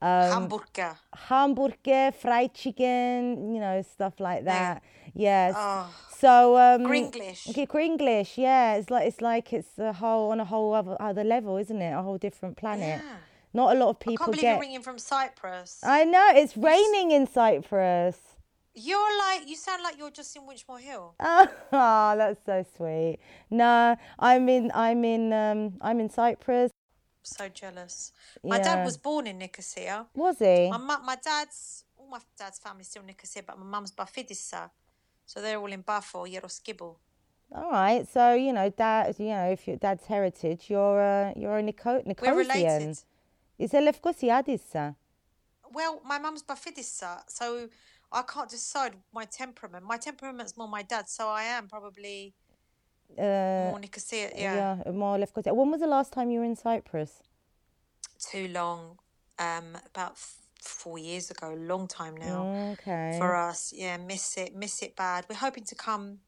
Um, 0.00 0.30
Hamburger. 0.30 0.96
hamburger, 1.12 2.12
fried 2.12 2.54
chicken, 2.54 3.52
you 3.52 3.60
know, 3.60 3.82
stuff 3.82 4.20
like 4.20 4.44
that. 4.44 4.80
Yes. 5.18 5.54
Oh, 5.58 5.92
So 6.16 6.56
um 6.56 6.84
Gringlish. 6.86 7.50
Okay, 7.50 7.66
Gringlish, 7.66 8.38
yeah. 8.38 8.76
It's 8.76 8.88
like 8.88 9.06
it's 9.08 9.20
like 9.20 9.52
it's 9.52 9.76
a 9.78 9.92
whole 9.92 10.30
on 10.30 10.38
a 10.40 10.44
whole 10.44 10.72
other 10.74 10.96
other 11.00 11.24
level, 11.24 11.56
isn't 11.56 11.82
it? 11.82 11.92
A 11.92 12.00
whole 12.02 12.18
different 12.18 12.56
planet. 12.56 13.00
Yeah. 13.04 13.16
Not 13.52 13.74
a 13.74 13.78
lot 13.78 13.88
of 13.90 13.96
I 13.96 14.04
people 14.04 14.16
can't 14.18 14.30
believe 14.32 14.40
get 14.42 14.50
you're 14.52 14.60
ringing 14.60 14.82
from 14.82 14.98
Cyprus. 14.98 15.80
I 15.82 16.04
know, 16.04 16.28
it's 16.34 16.56
raining 16.56 17.10
in 17.10 17.26
Cyprus. 17.26 18.16
You're 18.74 19.18
like, 19.18 19.48
you 19.48 19.56
sound 19.56 19.82
like 19.82 19.98
you're 19.98 20.12
just 20.12 20.36
in 20.36 20.42
Winchmore 20.42 20.78
Hill. 20.80 21.14
Oh, 21.18 21.48
that's 22.16 22.38
so 22.46 22.64
sweet. 22.76 23.18
No, 23.50 23.96
I'm 24.20 24.48
in 24.48 24.70
I'm 24.72 25.04
in 25.04 25.32
um 25.32 25.74
I'm 25.80 25.98
in 25.98 26.10
Cyprus. 26.10 26.70
So 27.22 27.48
jealous. 27.48 28.12
My 28.44 28.58
Yeah. 28.58 28.62
dad 28.62 28.84
was 28.84 28.96
born 28.96 29.26
in 29.26 29.38
Nicosia. 29.38 30.06
Was 30.14 30.38
he? 30.38 30.70
My 30.70 30.78
my 30.78 31.16
dad's, 31.16 31.84
all 31.98 32.06
my 32.06 32.20
dad's 32.38 32.58
family's 32.60 32.86
still 32.88 33.02
Nicosia, 33.02 33.42
but 33.42 33.58
my 33.58 33.64
mum's 33.64 33.90
Bafidissa. 33.90 34.70
So 35.28 35.42
they're 35.42 35.60
all 35.62 35.72
in 35.78 35.82
Bafo, 35.82 36.18
Yeroskibble. 36.34 36.94
All 37.58 37.70
right. 37.70 38.02
So 38.14 38.22
you 38.46 38.52
know, 38.56 38.68
dad. 38.70 39.14
You 39.18 39.32
know, 39.38 39.48
if 39.56 39.60
your 39.68 39.76
dad's 39.76 40.06
heritage, 40.06 40.62
you're 40.70 41.02
uh, 41.02 41.32
you're 41.40 41.58
a 41.58 41.62
Nico- 41.62 42.02
We're 42.22 42.34
related. 42.46 42.98
Is 43.64 43.74
it 43.74 43.82
Lefkosiadissa? 43.88 44.94
Well, 45.70 46.00
my 46.12 46.18
mum's 46.18 46.42
Bafidissa, 46.42 47.12
so 47.28 47.68
I 48.10 48.22
can't 48.22 48.48
decide 48.48 48.94
my 49.12 49.26
temperament. 49.26 49.84
My 49.84 49.98
temperament's 49.98 50.56
more 50.56 50.68
my 50.78 50.82
dad's, 50.82 51.12
so 51.12 51.24
I 51.28 51.42
am 51.56 51.68
probably 51.68 52.32
Uh, 53.18 53.68
more 53.70 53.80
Nicosia. 53.80 54.30
Yeah. 54.34 54.54
yeah, 54.86 54.92
more 54.92 55.18
Lefkosia. 55.18 55.52
When 55.54 55.70
was 55.70 55.80
the 55.80 55.86
last 55.96 56.10
time 56.12 56.30
you 56.32 56.38
were 56.40 56.46
in 56.52 56.56
Cyprus? 56.56 57.12
too 58.32 58.48
long. 58.48 58.98
Um, 59.38 59.68
about 59.90 60.16
four 60.62 60.98
years 60.98 61.30
ago, 61.30 61.52
a 61.52 61.56
long 61.56 61.86
time 61.88 62.16
now 62.16 62.72
Okay. 62.72 63.16
for 63.18 63.34
us. 63.36 63.72
Yeah, 63.74 63.96
miss 63.96 64.36
it, 64.36 64.54
miss 64.54 64.82
it 64.82 64.96
bad. 64.96 65.24
We're 65.28 65.36
hoping 65.36 65.64
to 65.64 65.74
come 65.74 66.18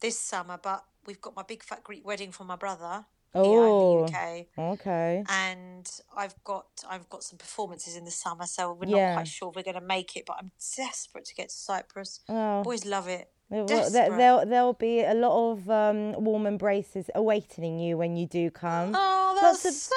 this 0.00 0.18
summer, 0.18 0.58
but 0.62 0.84
we've 1.06 1.20
got 1.20 1.34
my 1.36 1.42
big 1.42 1.62
fat 1.62 1.82
Greek 1.84 2.04
wedding 2.06 2.32
for 2.32 2.44
my 2.44 2.56
brother 2.56 3.04
Oh. 3.34 4.04
in 4.04 4.06
the 4.06 4.12
UK, 4.12 4.46
Okay. 4.58 5.24
and 5.28 5.88
I've 6.16 6.34
got 6.42 6.66
I've 6.88 7.08
got 7.08 7.22
some 7.22 7.38
performances 7.38 7.94
in 7.96 8.04
the 8.04 8.10
summer, 8.10 8.46
so 8.46 8.72
we're 8.72 8.88
Yeah. 8.88 9.10
not 9.10 9.14
quite 9.18 9.28
sure 9.28 9.50
if 9.50 9.56
we're 9.56 9.62
going 9.62 9.74
to 9.76 9.80
make 9.80 10.16
it. 10.16 10.24
But 10.26 10.36
I'm 10.40 10.50
desperate 10.76 11.24
to 11.26 11.34
get 11.34 11.50
to 11.50 11.54
Cyprus. 11.54 12.20
Oh. 12.28 12.62
Boys 12.64 12.84
love 12.84 13.06
it. 13.08 13.30
There- 13.50 13.64
well, 13.64 13.66
there, 13.66 13.90
Desperate. 13.90 14.16
there'll, 14.16 14.46
there'll 14.46 14.72
be 14.74 15.00
a 15.02 15.14
lot 15.14 15.52
of 15.52 15.68
um, 15.70 16.12
warm 16.24 16.46
embraces 16.46 17.10
awaiting 17.16 17.78
you 17.80 17.98
when 17.98 18.16
you 18.16 18.26
do 18.26 18.48
come. 18.50 18.94
Oh, 18.96 19.38
Lots 19.42 19.62
that's 19.62 19.64
of- 19.66 19.74
so. 19.74 19.94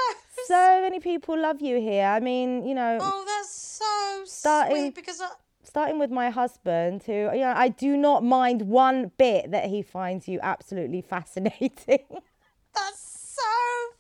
So 0.48 0.82
many 0.82 1.00
people 1.00 1.38
love 1.40 1.62
you 1.62 1.80
here. 1.80 2.06
I 2.06 2.20
mean, 2.20 2.66
you 2.66 2.74
know, 2.76 2.98
Oh, 3.00 3.24
that's 3.26 3.50
so 3.80 4.22
Starting- 4.26 4.78
sweet 4.78 4.96
because 4.96 5.20
I, 5.22 5.30
starting 5.64 6.00
with 6.00 6.12
my 6.12 6.30
husband, 6.30 7.04
who, 7.04 7.14
you 7.14 7.40
know, 7.46 7.54
I 7.56 7.70
do 7.70 7.98
not 7.98 8.24
mind 8.24 8.64
one 8.64 9.12
bit 9.18 9.52
that 9.52 9.66
he 9.70 9.82
finds 9.82 10.28
you 10.28 10.40
absolutely 10.44 11.02
fascinating. 11.02 12.04
That's 12.76 13.36
so 13.40 13.52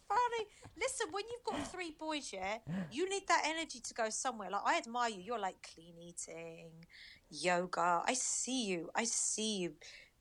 funny. 0.08 0.46
Listen, 0.80 1.08
when 1.12 1.24
you've 1.32 1.44
got 1.46 1.68
three 1.72 1.94
boys, 1.98 2.32
yeah, 2.34 2.58
you 2.92 3.08
need 3.10 3.28
that 3.28 3.44
energy 3.46 3.80
to 3.80 3.94
go 3.94 4.10
somewhere. 4.10 4.50
Like 4.50 4.62
I 4.66 4.78
admire 4.78 5.10
you. 5.10 5.22
You're 5.22 5.40
like 5.40 5.56
clean 5.74 5.96
eating, 6.00 6.72
yoga. 7.30 8.04
I 8.06 8.14
see 8.14 8.66
you. 8.66 8.90
I 8.96 9.06
see 9.06 9.58
you. 9.60 9.74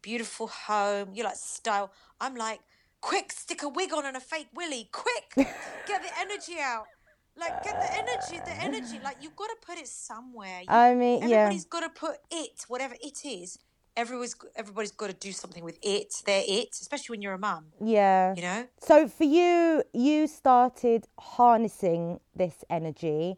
Beautiful 0.03 0.47
home. 0.49 1.11
You're 1.15 1.27
like 1.27 1.37
style. 1.37 1.93
I'm 2.21 2.35
like, 2.37 2.61
quick, 3.01 3.33
stick 3.33 3.63
a 3.63 3.69
wig 3.69 3.93
on 3.93 4.07
and 4.07 4.17
a 4.17 4.21
fake 4.21 4.49
willy. 4.55 4.89
Quick, 4.93 5.33
get 5.37 6.03
the 6.03 6.11
energy 6.21 6.57
out. 6.61 6.87
Like 7.37 7.63
get 7.65 7.81
the 7.81 7.93
energy, 7.95 8.45
the 8.45 8.63
energy. 8.63 9.01
Like 9.03 9.17
you've 9.23 9.37
got 9.37 9.49
to 9.49 9.57
put 9.67 9.79
it 9.79 9.89
somewhere. 9.89 10.61
You- 10.61 10.69
I 10.69 10.95
mean, 10.95 11.21
yeah. 11.29 11.37
Everybody's 11.37 11.65
got 11.65 11.81
to 11.81 11.89
put 11.89 12.17
it, 12.31 12.65
whatever 12.69 12.95
it 13.03 13.25
is. 13.25 13.59
Everyone's 13.97 14.35
everybody's 14.57 14.93
got 14.93 15.09
to 15.09 15.13
do 15.29 15.33
something 15.33 15.65
with 15.65 15.79
it. 15.83 16.15
They're 16.27 16.45
it, 16.47 16.69
especially 16.81 17.15
when 17.15 17.23
you're 17.23 17.35
a 17.35 17.39
mum. 17.39 17.67
Yeah. 17.81 18.35
You 18.35 18.43
know. 18.43 18.67
So 18.81 19.09
for 19.09 19.25
you, 19.25 19.83
you 19.93 20.27
started 20.27 21.07
harnessing 21.19 22.21
this 22.35 22.65
energy 22.71 23.37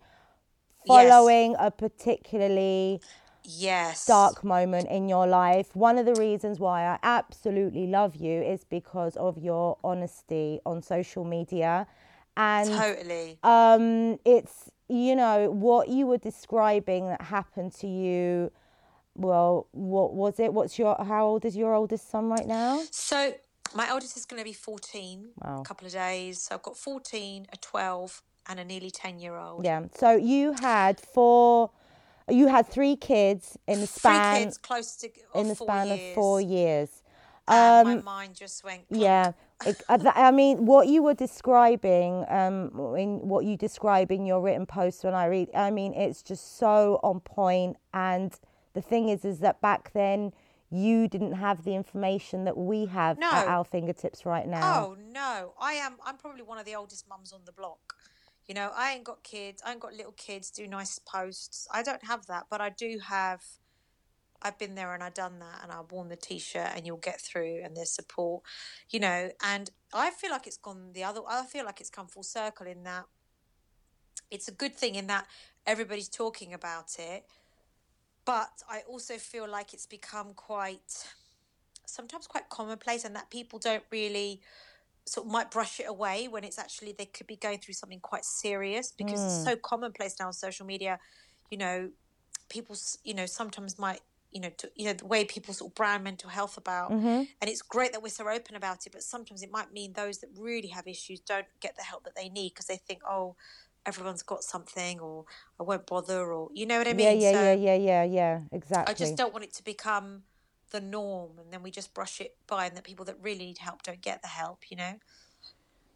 following 0.86 1.56
a 1.58 1.70
particularly 1.70 3.00
Yes. 3.46 4.06
dark 4.06 4.42
moment 4.42 4.88
in 4.88 5.08
your 5.08 5.26
life. 5.26 5.76
One 5.76 5.98
of 5.98 6.06
the 6.06 6.14
reasons 6.14 6.58
why 6.58 6.84
I 6.86 6.98
absolutely 7.02 7.86
love 7.86 8.16
you 8.16 8.40
is 8.42 8.64
because 8.64 9.16
of 9.16 9.36
your 9.38 9.76
honesty 9.84 10.60
on 10.64 10.82
social 10.82 11.24
media. 11.24 11.86
And 12.36 12.68
Totally. 12.70 13.38
um, 13.42 14.18
it's, 14.24 14.70
you 14.88 15.14
know, 15.16 15.50
what 15.50 15.88
you 15.88 16.06
were 16.06 16.18
describing 16.18 17.08
that 17.08 17.22
happened 17.22 17.72
to 17.76 17.86
you. 17.86 18.50
Well, 19.14 19.68
what 19.70 20.14
was 20.14 20.40
it? 20.40 20.52
What's 20.52 20.78
your, 20.78 20.96
how 21.04 21.26
old 21.26 21.44
is 21.44 21.56
your 21.56 21.72
oldest 21.74 22.10
son 22.10 22.28
right 22.28 22.46
now? 22.46 22.82
So 22.90 23.34
my 23.74 23.88
eldest 23.88 24.16
is 24.16 24.26
going 24.26 24.40
to 24.40 24.44
be 24.44 24.52
14 24.52 25.28
Wow. 25.40 25.60
a 25.60 25.64
couple 25.64 25.86
of 25.86 25.92
days. 25.92 26.42
So 26.42 26.56
I've 26.56 26.62
got 26.62 26.76
14, 26.76 27.46
a 27.52 27.56
12, 27.56 28.22
and 28.48 28.60
a 28.60 28.64
nearly 28.64 28.90
10 28.90 29.20
year 29.20 29.36
old. 29.36 29.64
Yeah. 29.64 29.82
So 29.96 30.16
you 30.16 30.52
had 30.52 30.98
four, 31.00 31.70
you 32.28 32.48
had 32.48 32.66
three 32.66 32.96
kids 32.96 33.56
in 33.68 33.80
the 33.80 33.86
span 33.86 34.32
Three 34.34 34.44
kids 34.44 34.58
close 34.58 34.96
to 34.96 35.06
of 35.06 35.40
in 35.40 35.48
the 35.48 35.54
four 35.54 35.68
span 35.68 35.86
years. 35.86 36.08
of 36.08 36.14
four 36.14 36.40
years. 36.40 37.02
And 37.46 37.88
Um, 37.88 37.96
my 37.98 38.02
mind 38.02 38.34
just 38.34 38.64
went. 38.64 38.82
Yeah, 38.90 39.32
I 39.88 40.30
mean, 40.30 40.66
what 40.66 40.88
you 40.88 41.02
were 41.02 41.14
describing, 41.14 42.24
um, 42.28 42.70
in 42.96 43.28
what 43.28 43.44
you 43.44 43.56
describe 43.56 44.10
in 44.10 44.26
your 44.26 44.40
written 44.40 44.66
post 44.66 45.04
when 45.04 45.14
I 45.14 45.26
read, 45.26 45.48
I 45.54 45.70
mean, 45.70 45.94
it's 45.94 46.22
just 46.22 46.58
so 46.58 47.00
on 47.02 47.20
point. 47.20 47.76
And 47.92 48.38
the 48.74 48.82
thing 48.82 49.08
is, 49.08 49.24
is 49.24 49.38
that 49.40 49.60
back 49.60 49.92
then 49.92 50.32
you 50.70 51.06
didn't 51.08 51.34
have 51.34 51.64
the 51.64 51.74
information 51.74 52.44
that 52.44 52.56
we 52.56 52.86
have 52.86 53.18
at 53.20 53.46
our 53.46 53.64
fingertips 53.64 54.26
right 54.26 54.46
now. 54.46 54.86
Oh 54.86 54.96
no, 55.12 55.54
I 55.60 55.74
am. 55.74 55.96
I'm 56.04 56.16
probably 56.16 56.42
one 56.42 56.58
of 56.58 56.64
the 56.64 56.74
oldest 56.74 57.08
mums 57.08 57.32
on 57.32 57.42
the 57.44 57.52
block. 57.52 57.94
You 58.46 58.54
know, 58.54 58.72
I 58.74 58.92
ain't 58.92 59.04
got 59.04 59.22
kids. 59.22 59.62
I 59.64 59.72
ain't 59.72 59.80
got 59.80 59.94
little 59.94 60.12
kids. 60.12 60.50
Do 60.50 60.66
nice 60.66 60.98
posts. 60.98 61.68
I 61.72 61.82
don't 61.82 62.04
have 62.04 62.26
that, 62.26 62.46
but 62.50 62.60
I 62.60 62.70
do 62.70 62.98
have. 63.06 63.42
I've 64.44 64.58
been 64.58 64.74
there 64.74 64.92
and 64.92 65.02
I've 65.02 65.14
done 65.14 65.38
that, 65.38 65.60
and 65.62 65.72
I've 65.72 65.90
worn 65.90 66.08
the 66.08 66.16
t-shirt, 66.16 66.70
and 66.76 66.86
you'll 66.86 66.98
get 66.98 67.20
through, 67.20 67.62
and 67.64 67.76
there's 67.76 67.90
support. 67.90 68.42
You 68.90 69.00
know, 69.00 69.30
and 69.42 69.70
I 69.92 70.10
feel 70.10 70.30
like 70.30 70.46
it's 70.46 70.58
gone 70.58 70.92
the 70.92 71.04
other. 71.04 71.20
I 71.28 71.44
feel 71.46 71.64
like 71.64 71.80
it's 71.80 71.90
come 71.90 72.06
full 72.06 72.22
circle 72.22 72.66
in 72.66 72.84
that. 72.84 73.04
It's 74.30 74.48
a 74.48 74.52
good 74.52 74.74
thing 74.74 74.94
in 74.94 75.06
that 75.06 75.26
everybody's 75.66 76.08
talking 76.08 76.52
about 76.52 76.96
it, 76.98 77.24
but 78.24 78.50
I 78.68 78.82
also 78.88 79.16
feel 79.16 79.48
like 79.48 79.72
it's 79.72 79.86
become 79.86 80.34
quite 80.34 81.06
sometimes 81.86 82.26
quite 82.26 82.48
commonplace 82.48 83.04
and 83.04 83.14
that 83.14 83.30
people 83.30 83.58
don't 83.58 83.84
really 83.90 84.40
sort 85.06 85.26
of 85.26 85.32
might 85.32 85.50
brush 85.50 85.80
it 85.80 85.86
away 85.86 86.28
when 86.28 86.44
it's 86.44 86.58
actually 86.58 86.92
they 86.96 87.04
could 87.04 87.26
be 87.26 87.36
going 87.36 87.58
through 87.58 87.74
something 87.74 88.00
quite 88.00 88.24
serious 88.24 88.90
because 88.90 89.22
it's 89.22 89.34
mm. 89.34 89.44
so 89.44 89.56
commonplace 89.56 90.16
now 90.18 90.26
on 90.26 90.32
social 90.32 90.64
media 90.64 90.98
you 91.50 91.58
know 91.58 91.90
people 92.48 92.74
you 93.04 93.12
know 93.12 93.26
sometimes 93.26 93.78
might 93.78 94.00
you 94.34 94.40
know 94.40 94.50
to, 94.58 94.70
you 94.74 94.84
know 94.84 94.92
the 94.92 95.06
way 95.06 95.24
people 95.24 95.54
sort 95.54 95.70
of 95.70 95.74
brand 95.74 96.04
mental 96.04 96.28
health 96.28 96.58
about 96.58 96.90
mm-hmm. 96.90 97.22
and 97.40 97.42
it's 97.42 97.62
great 97.62 97.92
that 97.92 98.02
we're 98.02 98.08
so 98.08 98.28
open 98.28 98.56
about 98.56 98.84
it 98.86 98.92
but 98.92 99.02
sometimes 99.02 99.42
it 99.42 99.50
might 99.50 99.72
mean 99.72 99.92
those 99.94 100.18
that 100.18 100.28
really 100.36 100.68
have 100.68 100.86
issues 100.86 101.20
don't 101.20 101.46
get 101.60 101.76
the 101.76 101.82
help 101.82 102.04
that 102.04 102.16
they 102.16 102.28
need 102.28 102.50
because 102.50 102.66
they 102.66 102.76
think 102.76 103.00
oh 103.08 103.36
everyone's 103.86 104.22
got 104.22 104.42
something 104.42 104.98
or 104.98 105.24
i 105.60 105.62
won't 105.62 105.86
bother 105.86 106.32
or 106.32 106.50
you 106.52 106.66
know 106.66 106.78
what 106.78 106.88
i 106.88 106.92
mean 106.92 107.20
yeah, 107.20 107.30
yeah, 107.30 107.32
So- 107.32 107.52
yeah, 107.52 107.52
yeah, 107.52 107.74
yeah, 107.74 108.04
yeah, 108.04 108.40
exactly. 108.50 108.92
I 108.92 108.96
just 108.96 109.16
don't 109.16 109.32
want 109.32 109.44
it 109.44 109.54
to 109.54 109.64
become 109.64 110.24
the 110.74 110.80
norm 110.80 111.38
and 111.38 111.52
then 111.52 111.62
we 111.62 111.70
just 111.70 111.94
brush 111.94 112.20
it 112.20 112.36
by 112.48 112.66
and 112.66 112.76
that 112.76 112.82
people 112.84 113.04
that 113.04 113.16
really 113.22 113.46
need 113.46 113.58
help 113.58 113.82
don't 113.82 114.00
get 114.00 114.20
the 114.22 114.28
help, 114.28 114.70
you 114.70 114.76
know? 114.76 114.94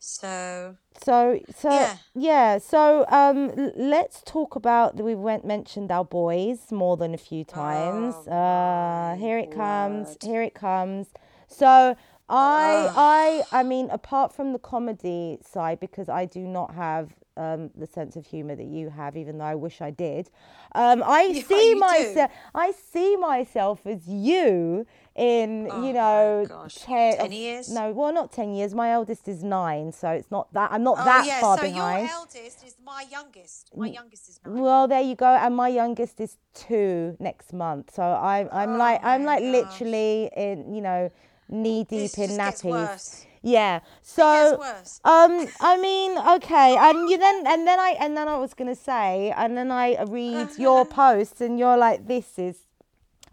So 0.01 0.77
So, 1.03 1.41
so 1.55 1.71
yeah. 1.71 1.97
Yeah. 2.15 2.59
So, 2.59 3.05
um, 3.09 3.73
let's 3.77 4.23
talk 4.25 4.57
about. 4.57 4.97
We 4.97 5.15
went 5.15 5.45
mentioned 5.45 5.91
our 5.91 6.05
boys 6.05 6.71
more 6.73 6.97
than 6.97 7.15
a 7.15 7.19
few 7.19 7.45
times. 7.45 8.15
Oh, 8.27 8.33
uh, 8.33 9.17
here 9.17 9.39
it 9.39 9.51
comes. 9.55 10.09
word. 10.09 10.17
Here 10.23 10.43
it 10.43 10.55
comes. 10.55 11.09
So, 11.47 11.97
I, 12.29 12.91
I, 12.95 13.61
I 13.61 13.63
mean, 13.63 13.89
apart 13.91 14.35
from 14.35 14.53
the 14.53 14.59
comedy 14.59 15.39
side, 15.43 15.81
because 15.81 16.09
I 16.09 16.27
do 16.27 16.41
not 16.41 16.75
have 16.75 17.15
um, 17.39 17.71
the 17.77 17.87
sense 17.87 18.17
of 18.17 18.27
humor 18.27 18.55
that 18.57 18.67
you 18.67 18.91
have, 18.91 19.17
even 19.17 19.39
though 19.39 19.45
I 19.45 19.55
wish 19.55 19.81
I 19.81 19.91
did. 19.91 20.31
Um, 20.75 21.03
I 21.07 21.23
Yeah, 21.33 21.43
see 21.43 21.75
myself. 21.75 22.31
I 22.55 22.73
see 22.73 23.17
myself 23.17 23.87
as 23.87 24.07
you 24.09 24.87
in, 25.15 25.69
Oh 25.71 25.87
you 25.87 25.93
know, 25.93 26.47
gosh. 26.49 26.75
ten, 26.77 27.33
years? 27.33 27.69
No, 27.71 27.93
well, 27.93 28.13
not 28.13 28.33
ten 28.33 28.55
years. 28.55 28.75
My 28.75 28.91
eldest 28.93 29.29
is 29.29 29.43
nine, 29.43 29.93
so 29.93 30.11
it's 30.11 30.31
not 30.31 30.53
that. 30.55 30.71
I'm 30.73 30.83
not 30.83 30.99
Oh 30.99 31.05
that 31.05 31.27
yeah, 31.27 31.41
far 31.41 31.57
so 31.57 31.63
behind. 31.63 32.09
your 32.09 32.19
eldest 32.19 32.65
is 32.65 32.77
my 32.85 33.05
youngest. 33.11 33.71
My 33.77 33.87
youngest 33.89 34.29
is 34.29 34.41
nine. 34.45 34.59
Well, 34.61 34.89
there 34.89 35.01
you 35.03 35.15
go. 35.15 35.27
And 35.27 35.57
my 35.57 35.69
youngest 35.69 36.21
is 36.21 36.37
two 36.55 37.17
next 37.21 37.53
month, 37.53 37.95
so 37.95 38.03
I'm 38.03 38.49
I'm 38.53 38.77
like 38.79 39.01
I'm 39.05 39.23
Oh 39.23 39.27
like 39.27 39.41
gosh. 39.41 39.53
literally 39.53 40.31
in 40.37 40.75
you 40.75 40.81
know 40.81 41.11
knee 41.49 41.85
deep 41.85 42.13
This 42.13 42.19
in 42.19 42.37
nappies. 42.39 43.27
Yeah. 43.43 43.81
So 44.03 44.61
um, 45.05 45.47
I 45.61 45.77
mean, 45.81 46.19
okay, 46.37 46.77
and 46.77 47.09
you 47.09 47.19
then 47.19 47.47
and 47.47 47.67
then 47.67 47.79
I 47.79 47.97
and 48.01 48.17
then 48.17 48.29
I 48.29 48.37
was 48.37 48.55
gonna 48.55 48.75
say, 48.75 49.33
and 49.37 49.57
then 49.57 49.71
I 49.71 50.03
read 50.05 50.49
your 50.59 50.85
post, 50.85 51.41
and 51.41 51.59
you're 51.59 51.77
like, 51.77 52.07
this 52.09 52.39
is 52.39 52.57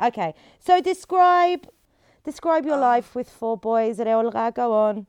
okay. 0.02 0.34
So 0.60 0.82
describe 0.82 1.68
describe 2.24 2.66
Oh. 2.66 2.70
your 2.70 2.78
life 2.78 3.16
with 3.16 3.30
four 3.30 3.58
boys. 3.58 4.00
Olga, 4.00 4.52
go 4.56 4.74
on, 4.74 5.08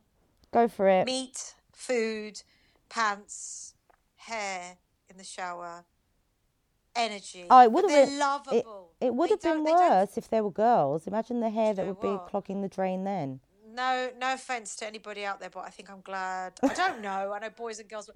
go 0.53 0.69
for 0.69 0.89
it. 0.89 1.07
Meat, 1.07 1.55
food, 1.73 2.43
pants, 2.89 3.75
hair 4.17 4.79
in 5.11 5.17
the 5.19 5.25
shower, 5.25 5.85
energy. 6.95 7.45
Oh, 7.51 7.63
it 7.63 7.73
would 7.73 7.85
have 7.91 8.09
been 8.09 8.15
it, 8.17 8.19
lovable. 8.19 8.93
it 9.01 9.15
would 9.15 9.31
have 9.31 9.43
been 9.43 9.55
don't- 9.57 9.65
they 9.65 9.71
don't 9.73 9.91
worse 9.91 10.17
if 10.19 10.29
there 10.29 10.43
were 10.43 10.51
girls. 10.51 11.07
Imagine 11.07 11.41
the 11.41 11.51
hair 11.51 11.75
that 11.75 11.87
would 11.87 12.01
be 12.01 12.19
clogging 12.31 12.63
the 12.63 12.69
drain 12.69 13.05
then. 13.05 13.41
No 13.77 14.11
no 14.19 14.35
offense 14.35 14.75
to 14.77 14.87
anybody 14.87 15.25
out 15.25 15.39
there 15.41 15.51
but 15.51 15.65
i 15.65 15.71
think 15.71 15.91
i'm 15.91 16.01
glad 16.01 16.53
i 16.63 16.75
don't 16.83 17.01
know 17.01 17.33
i 17.35 17.39
know 17.39 17.51
boys 17.51 17.79
and 17.79 17.89
girls 17.89 18.09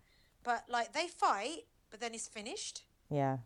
but 0.42 0.64
like 0.68 0.92
they 0.92 1.06
fight 1.06 1.60
but 1.90 2.00
then 2.00 2.12
it's 2.14 2.28
finished 2.28 2.76
Yeah. 3.10 3.36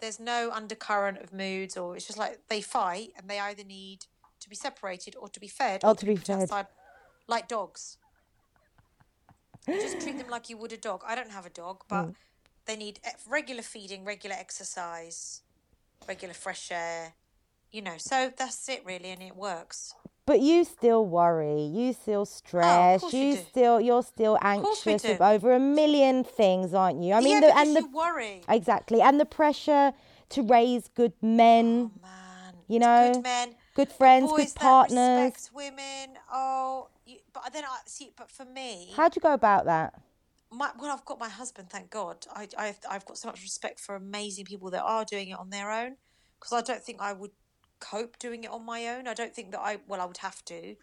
there's 0.00 0.20
no 0.20 0.50
undercurrent 0.52 1.18
of 1.24 1.32
moods 1.32 1.76
or 1.76 1.96
it's 1.96 2.06
just 2.06 2.18
like 2.18 2.34
they 2.48 2.60
fight 2.60 3.08
and 3.16 3.28
they 3.30 3.38
either 3.40 3.64
need 3.64 4.00
to 4.40 4.48
be 4.50 4.56
separated 4.56 5.16
or 5.20 5.28
to 5.28 5.40
be 5.40 5.48
fed 5.48 5.82
Or 5.84 5.90
or 5.90 5.94
to 5.96 6.06
be 6.06 6.16
fed. 6.16 6.42
outside 6.42 6.66
like 7.28 7.48
dogs. 7.48 7.98
You 9.66 9.74
just 9.80 10.00
treat 10.00 10.16
them 10.18 10.28
like 10.28 10.48
you 10.48 10.56
would 10.58 10.72
a 10.72 10.76
dog. 10.76 11.02
I 11.04 11.14
don't 11.16 11.32
have 11.32 11.46
a 11.46 11.50
dog, 11.64 11.82
but 11.88 12.04
Mm. 12.06 12.14
they 12.66 12.76
need 12.76 13.00
regular 13.26 13.62
feeding, 13.62 14.04
regular 14.04 14.36
exercise, 14.36 15.42
regular 16.06 16.34
fresh 16.34 16.70
air. 16.70 17.14
You 17.72 17.82
know, 17.82 17.96
so 17.98 18.16
that's 18.36 18.68
it 18.68 18.84
really, 18.84 19.10
and 19.10 19.22
it 19.22 19.34
works. 19.34 19.92
But 20.26 20.40
you 20.40 20.64
still 20.64 21.06
worry. 21.06 21.62
You 21.62 21.92
still 21.92 22.22
oh, 22.22 22.24
stress. 22.24 23.02
Oh, 23.04 23.10
you 23.10 23.18
you 23.18 23.34
do. 23.36 23.42
still 23.48 23.80
you're 23.80 24.02
still 24.02 24.38
anxious 24.42 25.02
do. 25.02 25.16
over 25.20 25.52
a 25.52 25.60
million 25.60 26.24
things, 26.24 26.74
aren't 26.74 27.02
you? 27.02 27.14
I 27.14 27.20
mean, 27.20 27.40
yeah, 27.40 27.48
the, 27.48 27.58
and 27.58 27.76
the 27.76 27.86
worry. 27.86 28.42
exactly, 28.48 29.00
and 29.00 29.20
the 29.20 29.24
pressure 29.24 29.92
to 30.30 30.42
raise 30.42 30.88
good 30.88 31.12
men, 31.22 31.92
Oh 31.94 32.00
man, 32.02 32.54
you 32.66 32.80
know, 32.80 33.12
good 33.14 33.22
men, 33.22 33.54
good 33.74 33.92
friends, 33.92 34.32
good 34.34 34.54
partners. 34.56 35.50
women. 35.54 36.18
Oh, 36.32 36.88
you, 37.06 37.18
but 37.32 37.52
then 37.52 37.64
I 37.64 37.78
see. 37.86 38.10
But 38.16 38.28
for 38.28 38.44
me, 38.44 38.90
How'd 38.96 39.14
you 39.14 39.22
go 39.22 39.32
about 39.32 39.66
that? 39.66 39.94
my, 40.50 40.70
well, 40.78 40.92
I've 40.92 41.04
got 41.04 41.18
my 41.18 41.28
husband, 41.28 41.70
thank 41.70 41.90
God. 41.90 42.26
I, 42.34 42.48
I've, 42.56 42.78
I've 42.88 43.04
got 43.04 43.18
so 43.18 43.28
much 43.28 43.42
respect 43.42 43.80
for 43.80 43.94
amazing 43.94 44.44
people 44.44 44.70
that 44.70 44.82
are 44.82 45.04
doing 45.04 45.28
it 45.28 45.38
on 45.38 45.50
their 45.50 45.70
own 45.70 45.96
because 46.38 46.52
I 46.52 46.60
don't 46.62 46.82
think 46.82 47.00
I 47.00 47.12
would 47.12 47.32
cope 47.80 48.18
doing 48.18 48.44
it 48.44 48.50
on 48.50 48.64
my 48.64 48.88
own. 48.88 49.06
I 49.06 49.14
don't 49.14 49.34
think 49.34 49.50
that 49.52 49.60
I, 49.60 49.78
well, 49.86 50.00
I 50.00 50.04
would 50.04 50.18
have 50.18 50.44
to. 50.46 50.76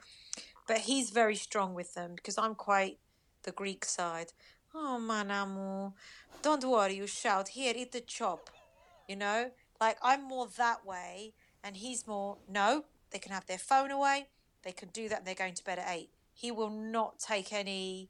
But 0.68 0.80
he's 0.80 1.10
very 1.10 1.36
strong 1.36 1.74
with 1.74 1.94
them 1.94 2.16
because 2.16 2.38
I'm 2.38 2.56
quite 2.56 3.00
the 3.44 3.52
Greek 3.52 3.86
side. 3.86 4.34
Oh, 4.74 4.98
man, 4.98 5.30
amor, 5.30 5.94
don't 6.42 6.64
worry, 6.64 6.96
you 6.96 7.08
shout. 7.08 7.50
Here, 7.50 7.74
eat 7.76 7.92
the 7.92 8.02
chop. 8.02 8.50
You 9.08 9.18
know? 9.18 9.52
Like, 9.82 9.98
I'm 10.02 10.24
more 10.24 10.48
that 10.58 10.86
way, 10.86 11.34
and 11.64 11.76
he's 11.78 12.08
more, 12.08 12.38
no, 12.50 12.86
they 13.12 13.20
can 13.20 13.34
have 13.34 13.46
their 13.46 13.58
phone 13.58 13.92
away. 13.92 14.28
They 14.64 14.72
can 14.72 14.90
do 14.90 15.10
that, 15.10 15.20
and 15.20 15.28
they're 15.28 15.36
going 15.36 15.56
to 15.56 15.64
bed 15.64 15.80
at 15.80 15.90
eight. 15.90 16.10
He 16.34 16.52
will 16.52 16.70
not 16.70 17.20
take 17.20 17.52
any. 17.52 18.10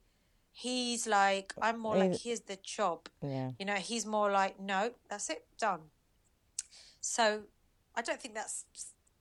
He's 0.52 1.06
like, 1.06 1.52
I'm 1.60 1.80
more 1.80 1.96
like, 1.96 2.16
here's 2.20 2.40
the 2.40 2.56
chop. 2.56 3.08
Yeah. 3.20 3.50
You 3.58 3.66
know, 3.66 3.74
he's 3.74 4.06
more 4.06 4.30
like, 4.30 4.60
no, 4.60 4.92
that's 5.10 5.28
it, 5.28 5.44
done. 5.58 5.80
So 7.00 7.42
I 7.96 8.02
don't 8.02 8.20
think 8.20 8.34
that's 8.34 8.64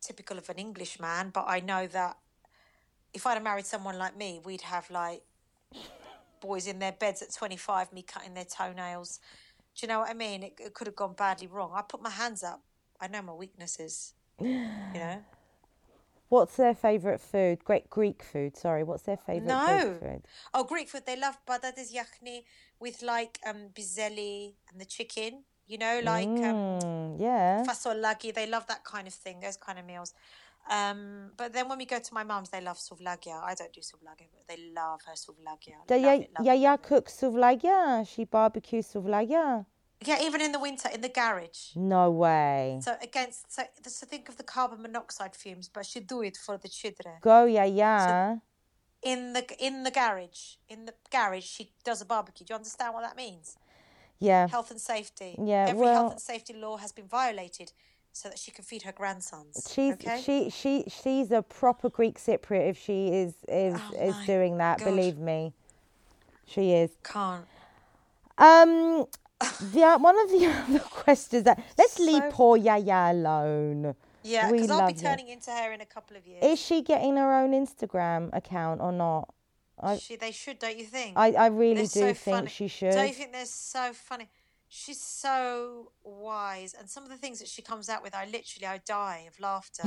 typical 0.02 0.38
of 0.38 0.50
an 0.50 0.58
English 0.58 1.00
man, 1.00 1.30
but 1.34 1.46
I 1.48 1.60
know 1.60 1.88
that 1.88 2.18
if 3.14 3.26
I'd 3.28 3.36
have 3.36 3.44
married 3.44 3.66
someone 3.66 3.98
like 3.98 4.18
me, 4.18 4.42
we'd 4.44 4.62
have 4.62 4.90
like 4.90 5.24
boys 6.42 6.68
in 6.68 6.80
their 6.80 6.92
beds 6.92 7.22
at 7.22 7.34
25, 7.34 7.94
me 7.94 8.02
cutting 8.02 8.34
their 8.34 8.46
toenails. 8.46 9.20
Do 9.76 9.86
you 9.86 9.88
know 9.88 10.00
what 10.00 10.10
I 10.10 10.14
mean? 10.14 10.44
It, 10.44 10.54
it 10.60 10.74
could 10.74 10.88
have 10.88 10.96
gone 10.96 11.14
badly 11.14 11.48
wrong. 11.48 11.72
I 11.74 11.82
put 11.82 12.02
my 12.02 12.10
hands 12.10 12.44
up. 12.44 12.62
I 13.00 13.08
know 13.08 13.22
my 13.22 13.34
weaknesses. 13.34 14.14
You 14.40 15.00
know? 15.00 15.24
What's 16.30 16.56
their 16.56 16.74
favourite 16.74 17.22
food? 17.22 17.64
Great 17.64 17.90
Greek 17.90 18.24
food. 18.24 18.58
Sorry, 18.58 18.84
what's 18.84 19.04
their 19.04 19.18
favourite 19.18 19.46
No. 19.46 19.78
Greek 20.00 20.02
food? 20.02 20.22
Oh, 20.54 20.64
Greek 20.64 20.90
food. 20.90 21.06
They 21.06 21.16
love 21.16 21.38
patates 21.46 21.94
yakni 21.94 22.44
with 22.80 23.04
like 23.04 23.40
um 23.46 23.70
bizeli 23.74 24.54
and 24.72 24.82
the 24.82 24.86
chicken. 24.86 25.44
You 25.74 25.80
know, 25.80 26.02
like 26.06 26.38
um 26.50 26.56
Mm, 26.56 27.20
yeah. 27.20 27.64
fasolaki. 27.68 28.32
They 28.32 28.46
love 28.56 28.66
that 28.68 28.84
kind 28.84 29.08
of 29.08 29.14
thing, 29.24 29.40
those 29.40 29.58
kind 29.58 29.80
of 29.80 29.86
meals. 29.86 30.14
Um, 30.70 31.32
but 31.36 31.52
then 31.52 31.68
when 31.68 31.80
we 31.80 31.86
go 31.86 32.00
to 32.08 32.14
my 32.14 32.24
mum's, 32.24 32.50
they 32.52 32.62
love 32.62 32.78
souvlagia. 32.78 33.38
I 33.52 33.56
don't 33.56 33.74
do 33.74 33.82
souvlagia, 33.82 34.28
but 34.36 34.46
they 34.48 34.60
love 34.80 35.00
her 35.08 35.16
souvlagia. 35.26 35.78
Do 35.88 35.96
Love 35.96 36.04
ya- 36.06 36.14
it, 36.14 36.30
love 36.38 36.46
it, 36.46 36.50
Yaya 36.50 36.70
love 36.72 36.82
cook 36.84 37.06
souvlaki? 37.10 38.08
She 38.08 38.26
barbecues 38.26 38.88
souvlaki? 38.94 39.66
Yeah, 40.06 40.22
even 40.22 40.42
in 40.42 40.52
the 40.52 40.60
winter, 40.60 40.90
in 40.94 41.02
the 41.02 41.10
garage. 41.10 41.62
No 41.76 42.12
way. 42.12 42.80
So 42.86 42.92
against, 43.02 43.52
so, 43.56 43.64
so 43.88 44.06
think 44.06 44.30
of 44.30 44.38
the 44.38 44.44
carbon 44.44 44.80
monoxide 44.84 45.36
fumes, 45.36 45.70
but 45.76 45.86
she 45.88 46.00
do 46.02 46.22
it 46.22 46.38
for 46.38 46.56
the 46.58 46.70
children. 46.70 47.16
Go 47.22 47.46
Yaya. 47.46 48.40
In 49.02 49.34
the 49.34 49.44
in 49.60 49.84
the 49.84 49.92
garage, 49.92 50.44
in 50.70 50.86
the 50.86 50.94
garage, 51.12 51.46
she 51.56 51.64
does 51.84 52.02
a 52.02 52.06
barbecue. 52.06 52.46
Do 52.46 52.52
you 52.54 52.58
understand 52.62 52.94
what 52.94 53.02
that 53.08 53.18
means? 53.18 53.58
Yeah. 54.24 54.48
Health 54.48 54.72
and 54.72 54.80
safety. 54.80 55.36
Yeah, 55.38 55.66
Every 55.70 55.82
well- 55.82 55.94
health 55.94 56.12
and 56.14 56.22
safety 56.22 56.54
law 56.54 56.78
has 56.78 56.92
been 56.92 57.08
violated, 57.08 57.72
so 58.14 58.30
that 58.30 58.38
she 58.38 58.52
can 58.52 58.64
feed 58.64 58.84
her 58.84 58.92
grandsons. 58.92 59.70
She's 59.74 59.94
okay? 59.94 60.22
she 60.24 60.50
she 60.50 60.86
she's 60.88 61.32
a 61.32 61.42
proper 61.42 61.90
Greek 61.90 62.20
Cypriot 62.20 62.70
if 62.70 62.78
she 62.78 63.08
is 63.08 63.34
is 63.48 63.76
Oh 63.76 64.08
is 64.08 64.16
doing 64.26 64.58
that. 64.60 64.80
God. 64.80 64.86
Believe 64.86 65.18
me, 65.18 65.54
she 66.46 66.72
is. 66.74 66.92
Can't. 67.04 67.46
Um, 68.38 69.06
the 69.74 69.98
one 70.00 70.18
of 70.20 70.30
the 70.30 70.46
other 70.70 70.80
questions 70.80 71.44
that 71.44 71.62
let's 71.78 72.00
leave 72.00 72.24
poor 72.30 72.56
Yaya 72.56 73.12
alone. 73.12 73.96
Yeah, 74.24 74.50
because 74.50 74.70
I'll 74.70 74.88
be 74.88 74.94
turning 74.94 75.28
into 75.28 75.52
her 75.52 75.74
in 75.74 75.82
a 75.82 75.86
couple 75.86 76.16
of 76.16 76.26
years. 76.26 76.44
Is 76.44 76.60
she 76.60 76.82
getting 76.82 77.18
her 77.18 77.34
own 77.34 77.52
Instagram 77.52 78.30
account 78.34 78.80
or 78.80 78.94
not? 78.94 79.34
I 79.84 79.98
she, 79.98 80.16
they 80.16 80.32
should, 80.32 80.60
don't 80.60 80.78
you 80.78 80.86
think? 80.86 81.14
I, 81.18 81.32
I 81.34 81.48
really 81.48 81.76
They're 81.76 81.84
do 81.84 81.88
so 81.88 82.14
think 82.14 82.38
funny. 82.38 82.50
she 82.50 82.68
should. 82.68 82.92
Don't 82.94 83.08
you 83.08 83.14
think 83.14 83.32
they're 83.32 83.46
so 83.46 83.94
funny? 83.94 84.30
She's 84.76 85.00
so 85.00 85.92
wise, 86.04 86.74
and 86.74 86.90
some 86.90 87.04
of 87.04 87.10
the 87.10 87.18
things 87.18 87.38
that 87.38 87.48
she 87.48 87.62
comes 87.62 87.90
out 87.90 88.02
with, 88.02 88.16
I 88.16 88.26
literally, 88.26 88.66
I 88.66 88.80
die 88.80 89.26
of 89.28 89.40
laughter. 89.40 89.84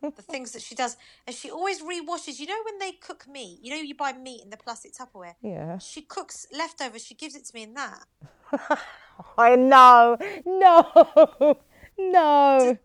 the 0.00 0.22
things 0.22 0.52
that 0.52 0.62
she 0.62 0.74
does, 0.74 0.96
and 1.26 1.36
she 1.36 1.50
always 1.50 1.82
rewashes. 1.82 2.38
You 2.38 2.46
know 2.46 2.56
when 2.64 2.78
they 2.78 2.92
cook 2.92 3.26
meat, 3.28 3.58
you 3.62 3.70
know 3.70 3.76
you 3.76 3.94
buy 3.94 4.14
meat 4.14 4.40
in 4.42 4.48
the 4.48 4.56
plastic 4.56 4.94
Tupperware. 4.94 5.34
Yeah. 5.42 5.76
She 5.78 6.00
cooks 6.00 6.46
leftovers. 6.50 7.04
She 7.04 7.14
gives 7.14 7.34
it 7.36 7.44
to 7.44 7.54
me 7.54 7.64
in 7.64 7.74
that. 7.74 8.04
I 9.38 9.56
know. 9.56 10.16
No. 10.46 11.58
No. 11.98 12.76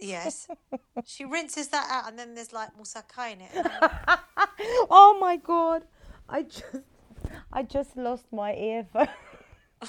Yes, 0.00 0.48
she 1.04 1.24
rinses 1.24 1.68
that 1.68 1.86
out, 1.90 2.08
and 2.08 2.18
then 2.18 2.34
there's 2.34 2.52
like 2.52 2.70
moussaka 2.78 3.32
in 3.32 3.40
it. 3.42 3.50
and 3.54 3.66
I'm 3.66 3.80
like, 3.80 4.20
Oh 4.90 5.18
my 5.20 5.36
god. 5.36 5.84
I 6.28 6.42
just 6.42 6.64
I 7.52 7.62
just 7.62 7.96
lost 7.96 8.26
my 8.32 8.54
earphone. 8.54 9.08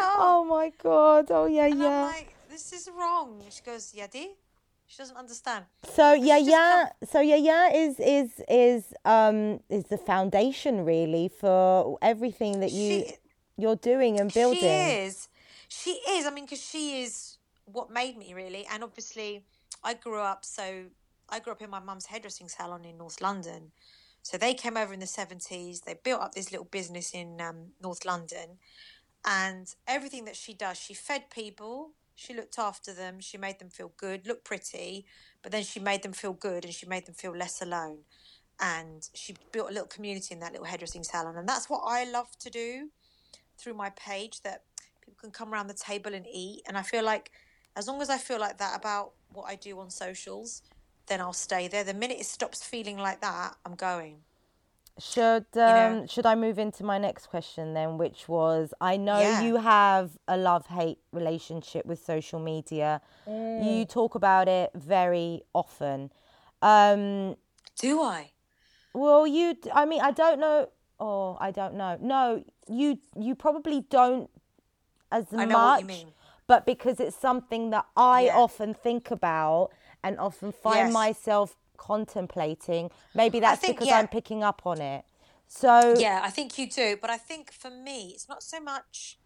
oh 0.00 0.46
my 0.48 0.72
god. 0.82 1.30
Oh 1.30 1.46
yeah, 1.46 1.66
and 1.66 1.74
I'm 1.74 1.80
yeah. 1.80 2.02
like, 2.04 2.34
this 2.50 2.72
is 2.72 2.88
wrong. 2.96 3.42
She 3.50 3.62
goes, 3.62 3.92
Yadi. 3.92 4.28
She 4.86 4.96
doesn't 4.96 5.16
understand. 5.16 5.66
So 5.84 6.14
yeah, 6.14 6.38
yeah. 6.38 6.88
So 7.10 7.20
yeah, 7.20 7.36
yeah 7.36 7.72
is 7.74 8.00
is 8.00 8.42
is 8.48 8.94
um 9.04 9.60
is 9.68 9.84
the 9.84 9.98
foundation 9.98 10.84
really 10.84 11.28
for 11.28 11.98
everything 12.00 12.60
that 12.60 12.72
you 12.72 13.04
She- 13.04 13.14
you're 13.58 13.76
doing 13.76 14.20
and 14.20 14.32
building. 14.32 14.60
She 14.60 14.66
is. 14.66 15.28
She 15.68 15.90
is. 15.90 16.24
I 16.26 16.30
mean, 16.30 16.44
because 16.44 16.62
she 16.62 17.02
is 17.02 17.27
what 17.72 17.90
made 17.90 18.16
me 18.16 18.34
really. 18.34 18.66
And 18.70 18.82
obviously, 18.82 19.44
I 19.82 19.94
grew 19.94 20.20
up. 20.20 20.44
So 20.44 20.84
I 21.28 21.40
grew 21.40 21.52
up 21.52 21.62
in 21.62 21.70
my 21.70 21.80
mum's 21.80 22.06
hairdressing 22.06 22.48
salon 22.48 22.84
in 22.84 22.98
North 22.98 23.20
London. 23.20 23.72
So 24.22 24.36
they 24.36 24.54
came 24.54 24.76
over 24.76 24.92
in 24.92 25.00
the 25.00 25.06
seventies. 25.06 25.82
They 25.82 25.94
built 26.02 26.20
up 26.20 26.34
this 26.34 26.50
little 26.52 26.66
business 26.66 27.12
in 27.14 27.40
um, 27.40 27.68
North 27.82 28.04
London, 28.04 28.58
and 29.26 29.74
everything 29.86 30.24
that 30.24 30.36
she 30.36 30.54
does, 30.54 30.78
she 30.78 30.94
fed 30.94 31.30
people. 31.30 31.92
She 32.14 32.34
looked 32.34 32.58
after 32.58 32.92
them. 32.92 33.20
She 33.20 33.38
made 33.38 33.60
them 33.60 33.70
feel 33.70 33.92
good, 33.96 34.26
look 34.26 34.42
pretty, 34.42 35.06
but 35.40 35.52
then 35.52 35.62
she 35.62 35.78
made 35.78 36.02
them 36.02 36.12
feel 36.12 36.32
good 36.32 36.64
and 36.64 36.74
she 36.74 36.84
made 36.84 37.06
them 37.06 37.14
feel 37.14 37.30
less 37.30 37.62
alone. 37.62 37.98
And 38.60 39.08
she 39.14 39.36
built 39.52 39.70
a 39.70 39.72
little 39.72 39.86
community 39.86 40.34
in 40.34 40.40
that 40.40 40.50
little 40.50 40.66
hairdressing 40.66 41.04
salon. 41.04 41.36
And 41.36 41.48
that's 41.48 41.70
what 41.70 41.82
I 41.86 42.10
love 42.10 42.36
to 42.40 42.50
do 42.50 42.88
through 43.56 43.74
my 43.74 43.90
page 43.90 44.42
that 44.42 44.64
people 45.00 45.16
can 45.20 45.30
come 45.30 45.54
around 45.54 45.68
the 45.68 45.74
table 45.74 46.12
and 46.12 46.26
eat. 46.26 46.62
And 46.66 46.76
I 46.76 46.82
feel 46.82 47.04
like 47.04 47.30
as 47.78 47.86
long 47.86 48.02
as 48.02 48.10
I 48.10 48.18
feel 48.18 48.40
like 48.40 48.58
that 48.58 48.76
about 48.76 49.12
what 49.32 49.44
I 49.44 49.54
do 49.54 49.78
on 49.78 49.88
socials, 49.88 50.62
then 51.06 51.20
I'll 51.20 51.32
stay 51.32 51.68
there. 51.68 51.84
The 51.84 51.94
minute 51.94 52.18
it 52.18 52.26
stops 52.26 52.64
feeling 52.64 52.98
like 52.98 53.20
that, 53.20 53.56
I'm 53.64 53.76
going. 53.76 54.16
Should 54.98 55.46
um 55.56 56.00
know? 56.00 56.06
should 56.08 56.26
I 56.26 56.34
move 56.34 56.58
into 56.58 56.82
my 56.82 56.98
next 56.98 57.28
question 57.28 57.72
then, 57.74 57.98
which 57.98 58.28
was 58.28 58.74
I 58.80 58.96
know 58.96 59.20
Yeah. 59.20 59.42
you 59.44 59.56
have 59.56 60.18
a 60.26 60.36
love 60.36 60.66
hate 60.66 60.98
relationship 61.12 61.86
with 61.86 62.04
social 62.04 62.40
media. 62.40 63.00
You 63.62 63.84
talk 63.84 64.16
about 64.16 64.48
it 64.48 64.70
very 64.74 65.42
often. 65.54 66.10
Um 66.62 67.36
Do 67.76 68.02
I? 68.02 68.32
well 68.92 69.24
you 69.24 69.56
I 69.72 69.84
mean 69.86 70.00
I 70.00 70.10
don't 70.10 70.40
know 70.40 70.68
oh 70.98 71.36
I 71.40 71.52
don't 71.52 71.74
know. 71.74 71.96
No, 72.00 72.42
you 72.68 72.98
you 73.16 73.36
probably 73.36 73.82
don't 73.82 74.28
as 75.12 75.26
I 75.32 75.46
much 75.46 76.06
know 76.48 76.54
what 76.56 76.66
you 76.66 76.72
mean. 76.72 76.76
but 76.78 76.78
because 76.96 77.00
it's 77.00 77.16
something 77.16 77.70
that 77.70 77.86
I 77.96 78.22
Yeah. 78.22 78.36
often 78.36 78.74
think 78.74 79.10
about 79.10 79.70
and 80.02 80.18
often 80.18 80.52
find 80.52 80.86
Yes. 80.88 80.92
myself 80.92 81.56
contemplating. 81.76 82.90
Maybe 83.14 83.40
that's 83.40 83.60
think, 83.60 83.76
because 83.76 83.88
yeah. 83.88 83.98
I'm 83.98 84.08
picking 84.08 84.42
up 84.42 84.66
on 84.66 84.80
it. 84.80 85.04
So 85.46 85.94
Yeah, 85.98 86.20
I 86.22 86.30
think 86.30 86.58
you 86.58 86.68
do. 86.68 86.96
But 87.00 87.10
I 87.10 87.18
think 87.18 87.52
for 87.52 87.70
me, 87.70 88.12
it's 88.14 88.28
not 88.28 88.42
so 88.42 88.60
much, 88.60 89.18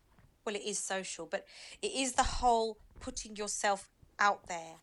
well, 0.44 0.54
it 0.54 0.62
is 0.62 0.78
social, 0.78 1.26
but 1.26 1.46
it 1.80 1.92
is 1.92 2.12
the 2.12 2.22
whole 2.22 2.78
putting 3.00 3.36
yourself 3.36 3.88
out 4.18 4.46
there. 4.46 4.80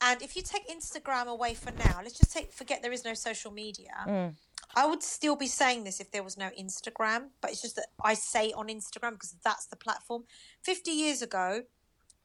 And 0.00 0.20
if 0.22 0.34
you 0.36 0.42
take 0.42 0.68
Instagram 0.68 1.26
away 1.26 1.54
for 1.54 1.70
now, 1.70 2.00
let's 2.02 2.18
just 2.18 2.32
take 2.32 2.52
forget 2.52 2.82
there 2.82 2.92
is 2.92 3.04
no 3.04 3.14
social 3.14 3.52
media. 3.52 3.92
Mm. 4.06 4.34
I 4.74 4.86
would 4.86 5.02
still 5.02 5.36
be 5.36 5.46
saying 5.46 5.84
this 5.84 6.00
if 6.00 6.10
there 6.10 6.22
was 6.22 6.38
no 6.38 6.50
Instagram, 6.58 7.28
but 7.40 7.50
it's 7.50 7.62
just 7.62 7.76
that 7.76 7.88
I 8.02 8.14
say 8.14 8.52
on 8.52 8.68
Instagram 8.68 9.12
because 9.12 9.36
that's 9.44 9.66
the 9.66 9.76
platform. 9.76 10.24
50 10.62 10.90
years 10.90 11.22
ago, 11.22 11.62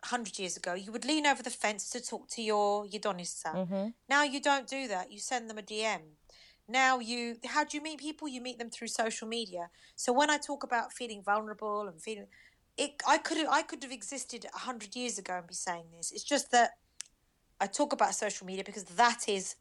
100 0.03 0.39
years 0.39 0.55
ago, 0.55 0.73
you 0.73 0.91
would 0.91 1.05
lean 1.05 1.25
over 1.25 1.43
the 1.43 1.49
fence 1.49 1.89
to 1.89 2.01
talk 2.01 2.29
to 2.29 2.41
your 2.41 2.85
Yidonissa. 2.85 3.53
Mm-hmm. 3.53 3.87
Now 4.09 4.23
you 4.23 4.41
don't 4.41 4.67
do 4.67 4.87
that. 4.87 5.11
You 5.11 5.19
send 5.19 5.49
them 5.49 5.57
a 5.57 5.61
DM. 5.61 6.01
Now 6.69 6.99
you, 6.99 7.37
how 7.45 7.63
do 7.63 7.77
you 7.77 7.83
meet 7.83 7.99
people? 7.99 8.27
You 8.27 8.41
meet 8.41 8.59
them 8.59 8.69
through 8.69 8.89
social 8.89 9.27
media. 9.27 9.69
So 9.95 10.13
when 10.13 10.29
I 10.29 10.37
talk 10.37 10.63
about 10.63 10.93
feeling 10.93 11.21
vulnerable 11.23 11.87
and 11.87 12.01
feeling, 12.01 12.27
it, 12.77 13.01
I 13.07 13.17
could 13.17 13.37
have, 13.37 13.47
I 13.49 13.61
could 13.63 13.83
have 13.83 13.91
existed 13.91 14.45
100 14.53 14.95
years 14.95 15.17
ago 15.17 15.37
and 15.37 15.47
be 15.47 15.53
saying 15.53 15.85
this. 15.95 16.11
It's 16.11 16.23
just 16.23 16.51
that 16.51 16.71
I 17.59 17.67
talk 17.67 17.91
about 17.91 18.13
social 18.13 18.45
media 18.45 18.63
because 18.63 18.83
that 18.83 19.27
is 19.27 19.55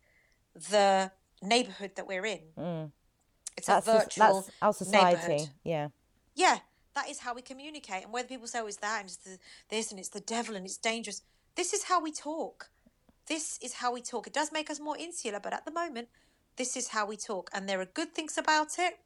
the 0.54 1.10
neighborhood 1.42 1.92
that 1.96 2.06
we're 2.06 2.26
in. 2.26 2.40
Mm. 2.58 2.90
It's 3.56 3.66
That's, 3.66 3.88
a 3.88 3.92
virtual 3.92 4.42
that's 4.42 4.50
our 4.60 4.72
society. 4.72 5.50
Yeah. 5.64 5.88
Yeah, 6.34 6.58
that 6.94 7.08
is 7.08 7.20
how 7.20 7.34
we 7.34 7.42
communicate. 7.42 8.04
And 8.04 8.12
whether 8.12 8.28
people 8.28 8.46
say, 8.46 8.60
oh, 8.60 8.66
it's 8.66 8.76
that 8.78 9.00
and 9.00 9.06
it's 9.06 9.16
the, 9.16 9.38
this 9.70 9.90
and 9.90 9.98
it's 9.98 10.10
the 10.10 10.20
devil 10.20 10.54
and 10.54 10.66
it's 10.66 10.76
dangerous, 10.76 11.22
this 11.54 11.72
is 11.72 11.84
how 11.84 12.02
we 12.02 12.12
talk. 12.12 12.70
This 13.26 13.58
is 13.62 13.74
how 13.74 13.92
we 13.92 14.02
talk. 14.02 14.26
It 14.26 14.34
does 14.34 14.52
make 14.52 14.70
us 14.70 14.78
more 14.78 14.96
insular, 14.96 15.40
but 15.40 15.52
at 15.52 15.64
the 15.64 15.72
moment, 15.72 16.08
this 16.56 16.76
is 16.76 16.88
how 16.88 17.06
we 17.06 17.16
talk. 17.16 17.50
And 17.52 17.68
there 17.68 17.80
are 17.80 17.86
good 17.86 18.14
things 18.14 18.36
about 18.38 18.78
it, 18.78 18.98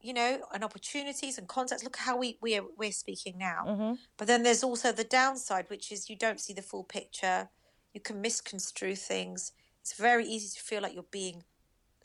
you 0.00 0.12
know, 0.12 0.40
and 0.52 0.64
opportunities 0.64 1.38
and 1.38 1.48
contacts. 1.48 1.84
Look 1.84 1.96
how 1.96 2.16
we, 2.16 2.38
we 2.42 2.58
are, 2.58 2.64
we're 2.76 2.92
speaking 2.92 3.38
now. 3.38 3.64
Mm-hmm. 3.66 3.92
But 4.16 4.26
then 4.26 4.42
there's 4.42 4.64
also 4.64 4.92
the 4.92 5.04
downside, 5.04 5.70
which 5.70 5.92
is 5.92 6.10
you 6.10 6.16
don't 6.16 6.40
see 6.40 6.52
the 6.52 6.62
full 6.62 6.84
picture. 6.84 7.48
You 7.94 8.00
can 8.00 8.20
misconstrue 8.20 8.96
things. 8.96 9.52
It's 9.80 9.94
very 9.94 10.26
easy 10.26 10.48
to 10.58 10.62
feel 10.62 10.82
like 10.82 10.94
you're 10.94 11.04
being 11.10 11.44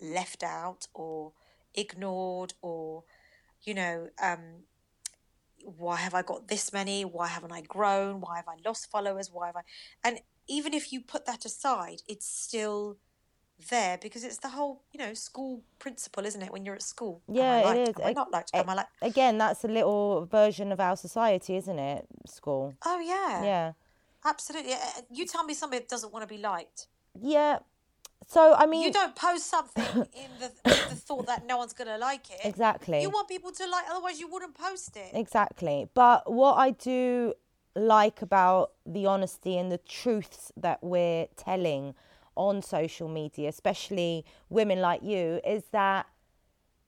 left 0.01 0.43
out 0.43 0.87
or 0.93 1.33
ignored 1.73 2.53
or, 2.61 3.03
you 3.63 3.73
know, 3.73 4.09
um, 4.21 4.63
why 5.63 5.97
have 5.97 6.13
I 6.13 6.21
got 6.21 6.47
this 6.47 6.73
many? 6.73 7.05
Why 7.05 7.27
haven't 7.27 7.51
I 7.51 7.61
grown? 7.61 8.19
Why 8.21 8.37
have 8.37 8.47
I 8.47 8.55
lost 8.65 8.89
followers? 8.89 9.29
Why 9.31 9.47
have 9.47 9.55
I? 9.55 9.61
And 10.03 10.19
even 10.47 10.73
if 10.73 10.91
you 10.91 11.01
put 11.01 11.25
that 11.25 11.45
aside, 11.45 12.01
it's 12.07 12.27
still 12.27 12.97
there 13.69 13.97
because 14.01 14.23
it's 14.23 14.37
the 14.37 14.49
whole, 14.49 14.81
you 14.91 14.99
know, 14.99 15.13
school 15.13 15.61
principle, 15.79 16.25
isn't 16.25 16.41
it? 16.41 16.51
When 16.51 16.65
you're 16.65 16.75
at 16.75 16.81
school, 16.81 17.21
am 17.35 17.41
I 17.41 17.43
Yeah, 17.43 17.75
it 17.75 17.89
is. 17.89 17.99
Am 17.99 18.07
I 18.07 18.13
not 18.13 18.31
liked 18.31 18.51
am 18.55 18.69
I 18.69 18.73
like? 18.73 18.87
Again, 19.01 19.37
that's 19.37 19.63
a 19.63 19.67
little 19.67 20.25
version 20.25 20.71
of 20.71 20.79
our 20.79 20.97
society, 20.97 21.55
isn't 21.57 21.79
it? 21.79 22.07
School. 22.27 22.73
Oh 22.85 22.99
yeah, 22.99 23.43
Yeah. 23.43 23.71
absolutely. 24.25 24.73
You 25.11 25.25
tell 25.25 25.43
me 25.43 25.53
somebody 25.53 25.81
that 25.81 25.89
doesn't 25.89 26.11
want 26.11 26.27
to 26.27 26.33
be 26.33 26.41
liked. 26.41 26.87
Yeah. 27.19 27.59
So, 28.31 28.55
I 28.57 28.65
mean, 28.65 28.83
You 28.83 28.93
don't 28.93 29.13
post 29.13 29.49
something 29.49 29.83
in 30.23 30.29
the 30.39 30.49
the 30.63 30.95
thought 30.95 31.25
that 31.27 31.45
no 31.45 31.57
one's 31.57 31.73
gonna 31.73 31.97
like 31.97 32.29
it. 32.31 32.39
exactly. 32.45 33.01
You 33.01 33.09
want 33.09 33.27
people 33.27 33.51
to 33.51 33.67
like, 33.67 33.85
otherwise 33.91 34.21
you 34.21 34.29
wouldn't 34.29 34.55
post 34.55 34.95
it. 34.95 35.11
Exactly. 35.13 35.89
But 35.93 36.31
what 36.31 36.53
I 36.53 36.71
do 36.71 37.33
like 37.75 38.21
about 38.21 38.71
the 38.85 39.05
honesty 39.05 39.57
and 39.57 39.69
the 39.69 39.79
truths 39.79 40.51
that 40.55 40.79
we're 40.81 41.27
telling 41.35 41.93
on 42.35 42.61
social 42.61 43.09
media, 43.09 43.49
especially 43.49 44.23
women 44.49 44.79
like 44.79 45.03
you, 45.03 45.41
is 45.45 45.63
that 45.73 46.07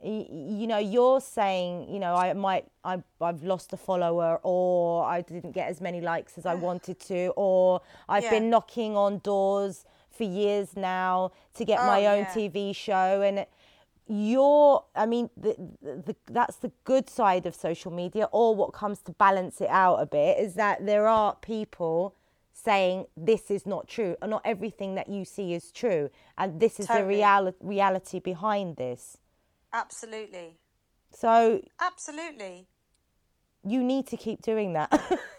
you 0.02 0.68
know 0.68 0.78
you're 0.78 1.22
saying 1.22 1.90
you 1.90 2.00
know 2.00 2.14
I 2.16 2.34
might 2.34 2.66
I 2.84 3.04
I've 3.22 3.44
lost 3.44 3.72
a 3.74 3.78
follower 3.78 4.40
or 4.44 5.06
I 5.06 5.22
didn't 5.22 5.52
get 5.52 5.70
as 5.70 5.80
many 5.82 6.00
likes 6.02 6.38
as 6.38 6.46
I 6.46 6.56
wanted 6.68 7.00
to 7.12 7.34
or 7.36 7.82
I've 8.08 8.24
Yeah. 8.24 8.32
been 8.32 8.50
knocking 8.50 8.96
on 8.96 9.20
doors 9.20 9.86
for 10.14 10.24
years 10.24 10.76
now 10.76 11.32
to 11.56 11.66
get 11.66 11.80
Oh, 11.82 11.88
my 11.88 12.06
own 12.08 12.20
yeah. 12.24 12.34
TV 12.36 12.76
show 12.76 13.22
and 13.22 13.46
you're 14.06 14.84
i 14.96 15.06
mean 15.06 15.30
the, 15.38 15.56
the, 15.82 16.14
that's 16.30 16.58
the 16.58 16.70
good 16.84 17.10
side 17.10 17.46
of 17.46 17.56
social 17.56 17.90
media 17.90 18.28
or 18.34 18.54
what 18.54 18.74
comes 18.74 19.00
to 19.00 19.14
balance 19.14 19.62
it 19.62 19.70
out 19.70 19.96
a 19.96 20.06
bit 20.06 20.38
is 20.38 20.56
that 20.56 20.86
there 20.86 21.08
are 21.08 21.36
people 21.38 22.14
saying 22.52 23.06
this 23.16 23.50
is 23.50 23.66
not 23.66 23.88
true 23.88 24.16
and 24.22 24.30
not 24.30 24.42
everything 24.44 24.96
that 24.96 25.08
you 25.08 25.24
see 25.24 25.54
is 25.54 25.72
true 25.72 26.10
and 26.38 26.60
this 26.60 26.82
is 26.82 26.88
the 26.88 26.94
Totally. 26.96 27.16
reali- 27.20 27.54
reality 27.62 28.20
behind 28.20 28.76
this 28.76 29.18
Absolutely, 29.72 30.58
so 31.12 31.62
absolutely. 31.80 32.68
you 33.66 33.82
need 33.82 34.06
to 34.08 34.18
keep 34.18 34.42
doing 34.42 34.74
that 34.74 34.92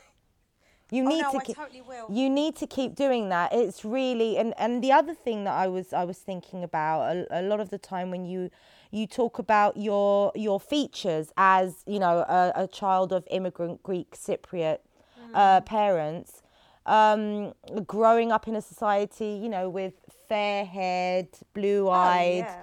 you 0.94 1.02
Oh 1.04 1.08
need 1.08 1.22
no, 1.24 1.30
to 1.30 1.38
I 1.38 1.44
keep 1.44 1.56
totally 1.56 1.82
will. 1.82 2.08
you 2.20 2.28
need 2.30 2.54
to 2.56 2.66
keep 2.66 2.94
doing 2.94 3.28
that 3.30 3.52
it's 3.52 3.84
really 3.84 4.36
and 4.36 4.54
and 4.58 4.82
the 4.84 4.92
other 4.92 5.14
thing 5.14 5.44
that 5.44 5.54
i 5.64 5.66
was 5.66 5.92
i 5.92 6.04
was 6.04 6.18
thinking 6.18 6.62
about 6.62 7.00
a, 7.16 7.40
a 7.40 7.42
lot 7.42 7.60
of 7.60 7.70
the 7.70 7.78
time 7.78 8.10
when 8.10 8.24
you 8.32 8.50
you 8.90 9.06
talk 9.06 9.38
about 9.38 9.76
your 9.76 10.32
your 10.34 10.60
features 10.60 11.32
as 11.36 11.82
you 11.86 11.98
know 11.98 12.18
a, 12.38 12.52
a 12.64 12.66
child 12.80 13.12
of 13.12 13.26
immigrant 13.30 13.82
greek 13.82 14.10
cypriot 14.16 14.78
uh, 15.34 15.60
Mm. 15.60 15.66
parents 15.66 16.42
um 16.86 17.52
growing 17.86 18.30
up 18.30 18.46
in 18.46 18.54
a 18.56 18.60
society 18.60 19.30
you 19.42 19.48
know 19.48 19.68
with 19.68 19.94
fair 20.28 20.64
haired 20.64 21.28
blue 21.54 21.88
eyed 21.88 22.46
Oh, 22.48 22.56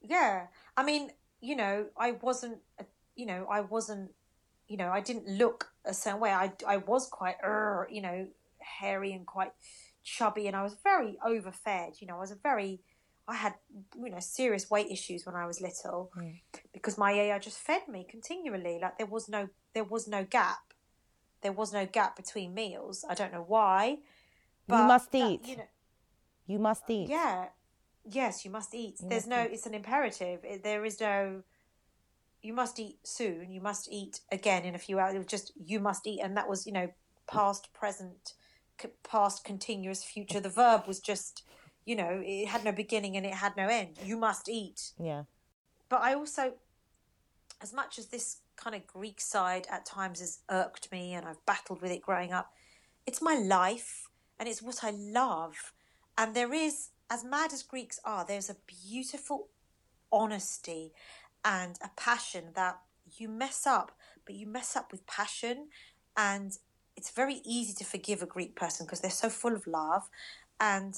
Yeah, 0.00 0.46
I 0.76 0.82
mean, 0.84 1.10
you 1.40 1.56
know, 1.56 1.86
I 1.96 2.12
wasn't, 2.12 2.58
uh, 2.78 2.84
you 3.16 3.26
know, 3.26 3.46
I 3.50 3.60
wasn't, 3.60 4.12
you 4.68 4.76
know, 4.76 4.90
I 4.90 5.00
didn't 5.00 5.28
look 5.28 5.68
a 5.84 5.94
certain 5.94 6.20
way. 6.20 6.30
I, 6.30 6.52
I 6.66 6.78
was 6.78 7.08
quite, 7.08 7.36
er, 7.42 7.88
you 7.90 8.02
know, 8.02 8.26
hairy 8.58 9.12
and 9.12 9.26
quite 9.26 9.52
chubby, 10.02 10.46
and 10.46 10.56
I 10.56 10.62
was 10.62 10.76
very 10.82 11.16
overfed. 11.24 12.00
You 12.00 12.08
know, 12.08 12.16
I 12.16 12.20
was 12.20 12.32
a 12.32 12.36
very, 12.36 12.80
I 13.28 13.34
had, 13.34 13.54
you 13.96 14.10
know, 14.10 14.20
serious 14.20 14.70
weight 14.70 14.88
issues 14.90 15.24
when 15.26 15.34
I 15.34 15.46
was 15.46 15.60
little 15.60 16.10
because 16.72 16.98
my 16.98 17.12
yaya 17.12 17.38
just 17.40 17.58
fed 17.58 17.88
me 17.88 18.06
continually. 18.08 18.78
Like 18.80 18.98
there 18.98 19.06
was 19.06 19.28
no, 19.28 19.48
there 19.74 19.84
was 19.84 20.08
no 20.08 20.24
gap. 20.24 20.58
There 21.42 21.52
was 21.52 21.72
no 21.72 21.86
gap 21.86 22.16
between 22.16 22.54
meals. 22.54 23.04
I 23.08 23.14
don't 23.14 23.32
know 23.32 23.44
why. 23.46 23.98
But 24.66 24.86
must 24.86 25.12
that- 25.12 25.30
eat. 25.30 25.46
you 25.46 25.56
know, 25.58 25.68
you 26.46 26.58
must 26.58 26.88
eat 26.88 27.08
yeah. 27.08 27.46
Yes, 28.08 28.44
you 28.44 28.52
must 28.52 28.72
eat. 28.72 29.00
There's 29.02 29.26
no. 29.26 29.38
It's 29.38 29.66
an 29.66 29.74
imperative. 29.74 30.40
There 30.62 30.84
is 30.84 31.00
no. 31.00 31.42
You 32.46 32.52
must 32.52 32.78
eat 32.78 32.98
soon. 33.02 33.50
You 33.50 33.60
must 33.60 33.88
eat 33.90 34.20
again 34.30 34.64
in 34.64 34.76
a 34.76 34.78
few 34.78 35.00
hours. 35.00 35.16
It 35.16 35.18
was 35.18 35.26
just 35.26 35.50
you 35.56 35.80
must 35.80 36.06
eat, 36.06 36.20
and 36.22 36.36
that 36.36 36.48
was 36.48 36.64
you 36.64 36.72
know 36.72 36.88
past, 37.26 37.72
present, 37.72 38.34
past, 39.02 39.42
continuous, 39.42 40.04
future. 40.04 40.38
The 40.38 40.48
verb 40.48 40.86
was 40.86 41.00
just 41.00 41.42
you 41.84 41.96
know 41.96 42.22
it 42.24 42.46
had 42.46 42.62
no 42.64 42.70
beginning 42.70 43.16
and 43.16 43.26
it 43.26 43.34
had 43.34 43.56
no 43.56 43.66
end. 43.66 43.96
You 44.04 44.16
must 44.16 44.48
eat. 44.48 44.92
yeah 44.96 45.24
But 45.88 46.02
I 46.02 46.14
also, 46.14 46.52
as 47.60 47.72
much 47.72 47.98
as 47.98 48.06
this 48.06 48.36
kind 48.54 48.76
of 48.76 48.86
Greek 48.86 49.20
side 49.20 49.66
at 49.68 49.84
times 49.84 50.20
has 50.20 50.38
irked 50.48 50.92
me 50.92 51.14
and 51.14 51.26
I've 51.26 51.44
battled 51.46 51.82
with 51.82 51.90
it 51.90 52.00
growing 52.00 52.32
up, 52.32 52.52
it's 53.08 53.20
my 53.20 53.34
life 53.34 54.08
and 54.38 54.48
it's 54.48 54.62
what 54.62 54.84
I 54.84 54.92
love. 54.92 55.72
And 56.16 56.32
there 56.32 56.54
is, 56.54 56.90
as 57.10 57.24
mad 57.24 57.52
as 57.52 57.64
Greeks 57.64 57.98
are, 58.04 58.24
there's 58.24 58.48
a 58.48 58.56
beautiful 58.68 59.48
honesty 60.12 60.92
and 61.46 61.78
a 61.80 61.90
passion 61.96 62.46
that 62.56 62.80
you 63.16 63.28
mess 63.28 63.66
up, 63.66 63.96
but 64.26 64.34
you 64.34 64.46
mess 64.48 64.74
up 64.74 64.90
with 64.90 65.06
passion. 65.06 65.68
And 66.16 66.58
it's 66.96 67.10
very 67.10 67.40
easy 67.44 67.72
to 67.74 67.84
forgive 67.84 68.20
a 68.20 68.26
Greek 68.26 68.56
person 68.56 68.84
because 68.84 69.00
they're 69.00 69.10
so 69.10 69.30
full 69.30 69.54
of 69.54 69.66
love. 69.68 70.10
And 70.58 70.94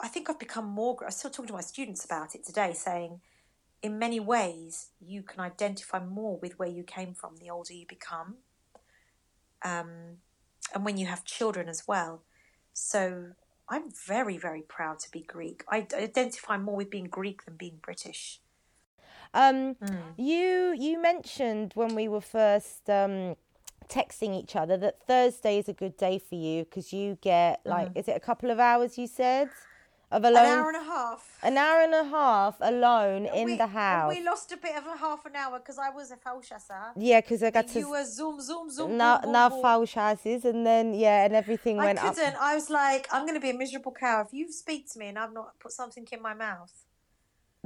I 0.00 0.08
think 0.08 0.28
I've 0.28 0.38
become 0.40 0.66
more. 0.66 0.96
I 1.06 1.10
still 1.10 1.30
talking 1.30 1.46
to 1.46 1.52
my 1.52 1.60
students 1.60 2.04
about 2.04 2.34
it 2.34 2.44
today, 2.44 2.72
saying, 2.72 3.20
in 3.82 4.00
many 4.00 4.18
ways, 4.18 4.88
you 5.00 5.22
can 5.22 5.38
identify 5.38 6.04
more 6.04 6.36
with 6.38 6.58
where 6.58 6.68
you 6.68 6.82
came 6.82 7.14
from 7.14 7.36
the 7.36 7.50
older 7.50 7.72
you 7.72 7.86
become, 7.86 8.38
um, 9.62 10.18
and 10.74 10.84
when 10.84 10.96
you 10.96 11.06
have 11.06 11.24
children 11.24 11.68
as 11.68 11.86
well. 11.86 12.22
So 12.72 13.28
I'm 13.68 13.92
very, 14.06 14.36
very 14.36 14.62
proud 14.62 14.98
to 15.00 15.10
be 15.10 15.20
Greek. 15.20 15.62
I 15.68 15.86
identify 15.94 16.56
more 16.58 16.74
with 16.74 16.90
being 16.90 17.04
Greek 17.04 17.44
than 17.44 17.56
being 17.56 17.78
British. 17.80 18.40
Um, 19.34 19.74
Hmm. 19.74 20.12
you 20.16 20.74
you 20.78 21.00
mentioned 21.00 21.72
when 21.74 21.94
we 21.94 22.08
were 22.08 22.20
first 22.20 22.88
um, 22.90 23.36
texting 23.88 24.34
each 24.34 24.54
other 24.56 24.76
that 24.76 25.06
Thursday 25.06 25.58
is 25.58 25.68
a 25.68 25.72
good 25.72 25.96
day 25.96 26.18
for 26.18 26.34
you 26.34 26.64
because 26.64 26.92
you 26.92 27.16
get 27.20 27.60
like 27.64 27.90
is 27.94 28.08
it 28.08 28.16
a 28.16 28.20
couple 28.20 28.50
of 28.50 28.58
hours 28.58 28.98
you 28.98 29.06
said 29.06 29.48
of 30.10 30.24
alone 30.24 30.44
An 30.44 30.58
hour 30.58 30.68
and 30.68 30.76
a 30.76 30.84
half. 30.84 31.38
an 31.42 31.58
hour 31.58 31.80
and 31.82 31.94
a 31.94 32.04
half 32.04 32.56
alone 32.60 33.26
in 33.26 33.44
we, 33.46 33.56
the 33.56 33.66
house. 33.66 34.14
we 34.14 34.24
lost 34.24 34.50
a 34.52 34.56
bit 34.56 34.76
of 34.76 34.86
a 34.86 34.96
half 34.96 35.24
an 35.26 35.36
hour 35.36 35.58
because 35.58 35.78
I 35.78 35.90
was 35.90 36.10
a 36.10 36.16
falshasa. 36.16 36.92
yeah, 36.96 37.20
because 37.20 37.42
I 37.42 37.50
got 37.50 37.64
And 37.64 37.72
to 37.74 37.78
you 37.80 37.90
were 37.90 38.04
zoom, 38.04 38.40
zoom, 38.40 38.70
zoom. 38.70 38.96
now 38.96 39.18
boom, 39.18 39.32
now 39.32 39.48
and 40.44 40.66
then 40.66 40.94
yeah 40.94 41.24
and 41.24 41.34
everything 41.34 41.78
I 41.78 41.84
went 41.86 41.98
up. 41.98 42.14
couldn't. 42.14 42.36
I 42.40 42.54
was 42.54 42.70
like, 42.70 43.06
I'm 43.12 43.22
going 43.22 43.34
to 43.34 43.40
be 43.40 43.50
a 43.50 43.54
miserable 43.54 43.92
cow 43.92 44.22
if 44.22 44.32
you 44.32 44.50
speak 44.50 44.90
to 44.92 44.98
me 44.98 45.08
and 45.08 45.18
I've 45.18 45.32
not 45.32 45.58
put 45.60 45.72
something 45.72 46.06
in 46.10 46.22
my 46.22 46.34
mouth. 46.34 46.72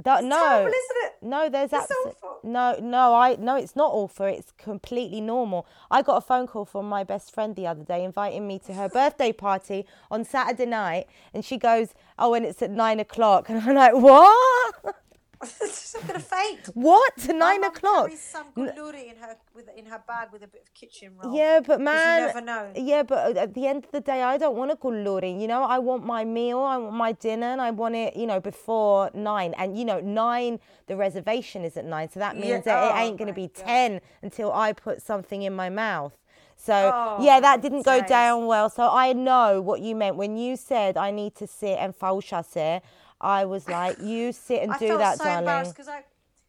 No, 0.05 0.15
It's 0.15 0.23
no, 0.25 0.35
terrible, 0.39 0.67
isn't 0.69 1.05
it? 1.05 1.13
no. 1.21 1.49
There's 1.49 1.71
It's 1.71 1.85
abso- 1.85 2.07
awful. 2.07 2.39
no, 2.43 2.75
no. 2.81 3.13
I 3.15 3.35
no, 3.35 3.55
it's 3.55 3.75
not 3.75 3.91
awful. 3.93 4.25
It's 4.25 4.51
completely 4.57 5.21
normal. 5.21 5.67
I 5.91 6.01
got 6.01 6.17
a 6.17 6.21
phone 6.21 6.47
call 6.47 6.65
from 6.65 6.89
my 6.89 7.03
best 7.03 7.31
friend 7.33 7.55
the 7.55 7.67
other 7.67 7.83
day, 7.83 8.03
inviting 8.03 8.47
me 8.47 8.57
to 8.59 8.73
her 8.73 8.89
birthday 8.89 9.31
party 9.31 9.85
on 10.09 10.25
Saturday 10.25 10.65
night, 10.65 11.07
and 11.33 11.45
she 11.45 11.57
goes, 11.57 11.93
"Oh, 12.17 12.33
and 12.33 12.43
it's 12.45 12.61
at 12.63 12.71
nine 12.71 12.99
o'clock," 12.99 13.49
and 13.49 13.61
I'm 13.61 13.75
like, 13.75 13.93
"What?" 13.93 14.95
I'm 15.43 16.07
gonna 16.07 16.19
faint. 16.19 16.69
What? 16.73 17.13
Nine 17.29 17.63
o'clock? 17.63 18.11
some 18.11 18.47
guluri 18.53 19.09
in 19.11 19.17
her 19.17 19.35
with 19.55 19.69
in 19.77 19.85
her 19.85 20.01
bag 20.07 20.29
with 20.31 20.43
a 20.43 20.47
bit 20.47 20.63
of 20.63 20.73
kitchen 20.73 21.13
roll. 21.21 21.33
Yeah, 21.35 21.59
but 21.65 21.79
man, 21.81 22.19
you 22.21 22.27
never 22.27 22.41
know. 22.41 22.71
yeah, 22.75 23.03
but 23.03 23.37
at 23.37 23.53
the 23.53 23.67
end 23.67 23.85
of 23.85 23.91
the 23.91 24.01
day, 24.01 24.21
I 24.23 24.37
don't 24.37 24.55
want 24.55 24.71
to 24.71 24.77
kulluri. 24.77 25.39
You 25.39 25.47
know, 25.47 25.63
I 25.63 25.79
want 25.79 26.05
my 26.05 26.23
meal, 26.25 26.59
I 26.59 26.77
want 26.77 26.95
my 26.95 27.11
dinner, 27.13 27.47
and 27.47 27.61
I 27.61 27.71
want 27.71 27.95
it, 27.95 28.15
you 28.15 28.25
know, 28.25 28.39
before 28.39 29.09
nine. 29.13 29.53
And 29.57 29.77
you 29.77 29.85
know, 29.85 29.99
nine, 29.99 30.59
the 30.87 30.95
reservation 30.95 31.63
is 31.63 31.77
at 31.77 31.85
nine, 31.85 32.09
so 32.09 32.19
that 32.19 32.35
Yeah, 32.35 32.41
means 32.41 32.65
that 32.65 32.83
it 32.83 32.91
oh 32.93 32.97
ain't 32.97 33.17
going 33.17 33.27
to 33.27 33.33
be 33.33 33.47
God. 33.47 33.65
ten 33.65 34.01
until 34.21 34.51
I 34.53 34.73
put 34.73 35.01
something 35.01 35.41
in 35.43 35.53
my 35.55 35.69
mouth. 35.69 36.13
So 36.55 36.91
Oh, 36.93 37.17
yeah, 37.21 37.39
that 37.41 37.61
didn't 37.61 37.83
go 37.83 37.99
days. 37.99 38.09
down 38.09 38.45
well. 38.45 38.69
So 38.69 38.89
I 38.89 39.11
know 39.13 39.59
what 39.61 39.81
you 39.81 39.95
meant 39.95 40.15
when 40.15 40.37
you 40.37 40.55
said 40.55 40.95
I 40.97 41.11
need 41.11 41.35
to 41.35 41.47
sit 41.47 41.77
and 41.77 41.93
fausha 41.97 42.45
sit. 42.45 42.83
I 43.23 43.45
was 43.45 43.67
like, 43.67 43.99
you 44.01 44.31
sit 44.31 44.61
and 44.61 44.71
I 44.73 44.77
do 44.77 44.87
felt 44.87 44.99
that, 44.99 45.17
so 45.17 45.23
darling. 45.23 45.39
embarrassed 45.39 45.73
because 45.73 45.87
I, 45.87 46.03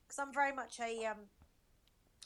because 0.07 0.19
I'm 0.19 0.33
very 0.35 0.53
much 0.53 0.81
a 0.81 1.07
um, 1.07 1.17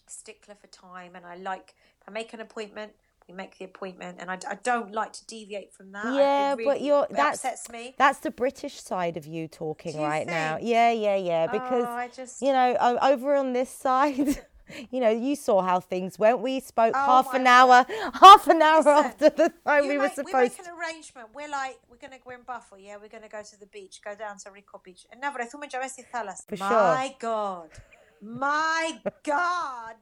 stickler 0.07 0.55
for 0.55 0.67
time, 0.69 1.15
and 1.15 1.27
I 1.27 1.37
like 1.37 1.75
if 2.01 2.09
I 2.09 2.13
make 2.13 2.33
an 2.33 2.41
appointment, 2.41 2.93
we 3.29 3.35
make 3.35 3.59
the 3.59 3.67
appointment, 3.67 4.19
and 4.21 4.31
I, 4.31 4.39
I 4.49 4.55
don't 4.63 4.93
like 4.93 5.13
to 5.13 5.27
deviate 5.27 5.75
from 5.75 5.93
that. 5.93 6.15
Yeah, 6.15 6.57
but 6.65 6.81
you're 6.81 7.07
that's 7.11 7.45
upsets 7.45 7.71
me. 7.71 7.95
that's 7.99 8.21
the 8.21 8.31
British 8.31 8.81
side 8.81 9.17
of 9.19 9.27
you 9.27 9.49
talking 9.49 9.97
you 9.97 10.03
right 10.03 10.27
now. 10.27 10.59
Yeah, 10.61 10.93
yeah, 10.93 11.17
yeah. 11.17 11.47
Because 11.47 11.85
oh, 11.87 12.09
just 12.15 12.41
you 12.41 12.53
know, 12.53 12.99
over 13.03 13.35
on 13.35 13.53
this 13.53 13.71
side, 13.87 14.45
you 14.91 15.01
know, 15.01 15.11
you 15.11 15.37
saw 15.37 15.63
how 15.63 15.81
things 15.81 16.19
went. 16.19 16.41
We 16.41 16.61
spoke 16.61 16.93
Oh 16.95 17.07
half 17.07 17.35
an 17.35 17.47
hour, 17.47 17.87
half 18.15 18.47
an 18.49 18.63
hour 18.63 18.79
Listen, 18.79 19.05
after 19.05 19.31
the 19.31 19.53
time 19.65 19.89
we 19.89 19.97
were 19.97 20.05
make, 20.05 20.15
supposed. 20.15 20.35
we 20.35 20.41
make 20.41 20.59
an 20.59 20.67
arrangement. 20.79 21.29
We're 21.35 21.49
like, 21.49 21.79
we're 21.91 21.97
gonna 21.97 22.19
we're 22.25 22.35
in 22.35 22.43
Buffalo, 22.43 22.81
yeah. 22.81 22.97
We're 23.01 23.09
gonna 23.09 23.29
go 23.29 23.43
to 23.43 23.61
the 23.61 23.67
beach, 23.67 24.01
go 24.05 24.15
down 24.15 24.39
to 24.39 24.51
Rico 24.51 24.81
Beach. 24.83 25.07
And 25.11 25.21
never, 25.21 25.39
tú 25.41 25.59
me 25.59 25.69
llamas 25.69 25.97
y 25.99 26.05
thalas. 26.13 26.45
For 26.49 26.57
sure. 26.57 26.69
My 26.69 27.15
God, 27.19 27.71
my 28.23 29.01
God, 29.23 29.97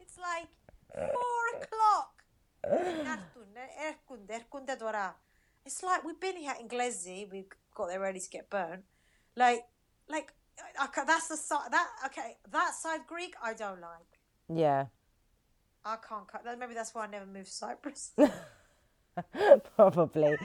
it's 0.00 0.18
like 0.18 0.48
four 0.94 1.44
o'clock. 1.62 2.24
Nartun, 2.64 3.56
erkunde, 3.88 4.30
erkunde 4.30 4.78
dora. 4.78 5.14
It's 5.64 5.82
like 5.82 6.04
we've 6.04 6.18
been 6.20 6.36
here 6.36 6.54
in 6.60 6.68
Glezi. 6.68 7.30
We 7.30 7.46
got 7.74 7.88
there 7.88 8.00
ready 8.00 8.20
to 8.20 8.30
get 8.30 8.50
burnt. 8.50 8.84
Like, 9.36 9.64
like 10.08 10.32
okay, 10.84 11.02
that's 11.06 11.28
the 11.28 11.36
side. 11.36 11.68
That 11.70 11.88
okay, 12.06 12.36
that 12.50 12.72
side 12.74 13.00
Greek 13.06 13.34
I 13.42 13.54
don't 13.54 13.80
like. 13.80 14.20
yeah, 14.48 14.86
I 15.84 15.96
can't 16.08 16.26
cut. 16.28 16.44
that- 16.44 16.58
Maybe 16.58 16.74
that's 16.74 16.94
why 16.94 17.04
I 17.04 17.06
never 17.08 17.26
moved 17.26 17.46
to 17.46 17.52
Cyprus. 17.52 18.12
probably. 19.76 20.36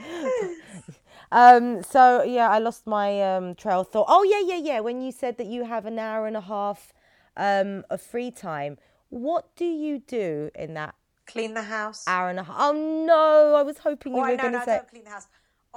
um. 1.32 1.82
So 1.82 2.22
yeah, 2.22 2.48
I 2.50 2.58
lost 2.58 2.86
my 2.86 3.22
um 3.36 3.54
trail 3.54 3.80
of 3.80 3.88
thought. 3.88 4.06
Oh 4.08 4.22
yeah, 4.24 4.40
yeah, 4.40 4.60
yeah. 4.62 4.80
When 4.80 5.00
you 5.00 5.12
said 5.12 5.38
that 5.38 5.46
you 5.46 5.64
have 5.64 5.86
an 5.86 5.98
hour 5.98 6.26
and 6.26 6.36
a 6.36 6.42
half 6.42 6.92
um 7.36 7.84
of 7.90 8.02
free 8.02 8.30
time, 8.30 8.78
what 9.08 9.54
do 9.56 9.64
you 9.64 9.98
do 10.00 10.50
in 10.54 10.74
that 10.74 10.94
Clean 11.26 11.54
the 11.54 11.62
house. 11.62 12.04
hour 12.06 12.28
and 12.30 12.38
a 12.40 12.42
half? 12.42 12.56
Oh 12.58 12.72
no, 13.06 13.54
I 13.56 13.62
was 13.62 13.78
hoping 13.78 14.14
you 14.14 14.18
Oh, 14.22 14.26
were 14.26 14.36
no, 14.36 14.42
going 14.42 14.52
to 14.52 14.58
no, 14.58 14.62
I 14.62 14.64
say. 14.64 14.76
don't 14.76 14.88
clean 14.88 15.04
the 15.04 15.10
house. 15.10 15.26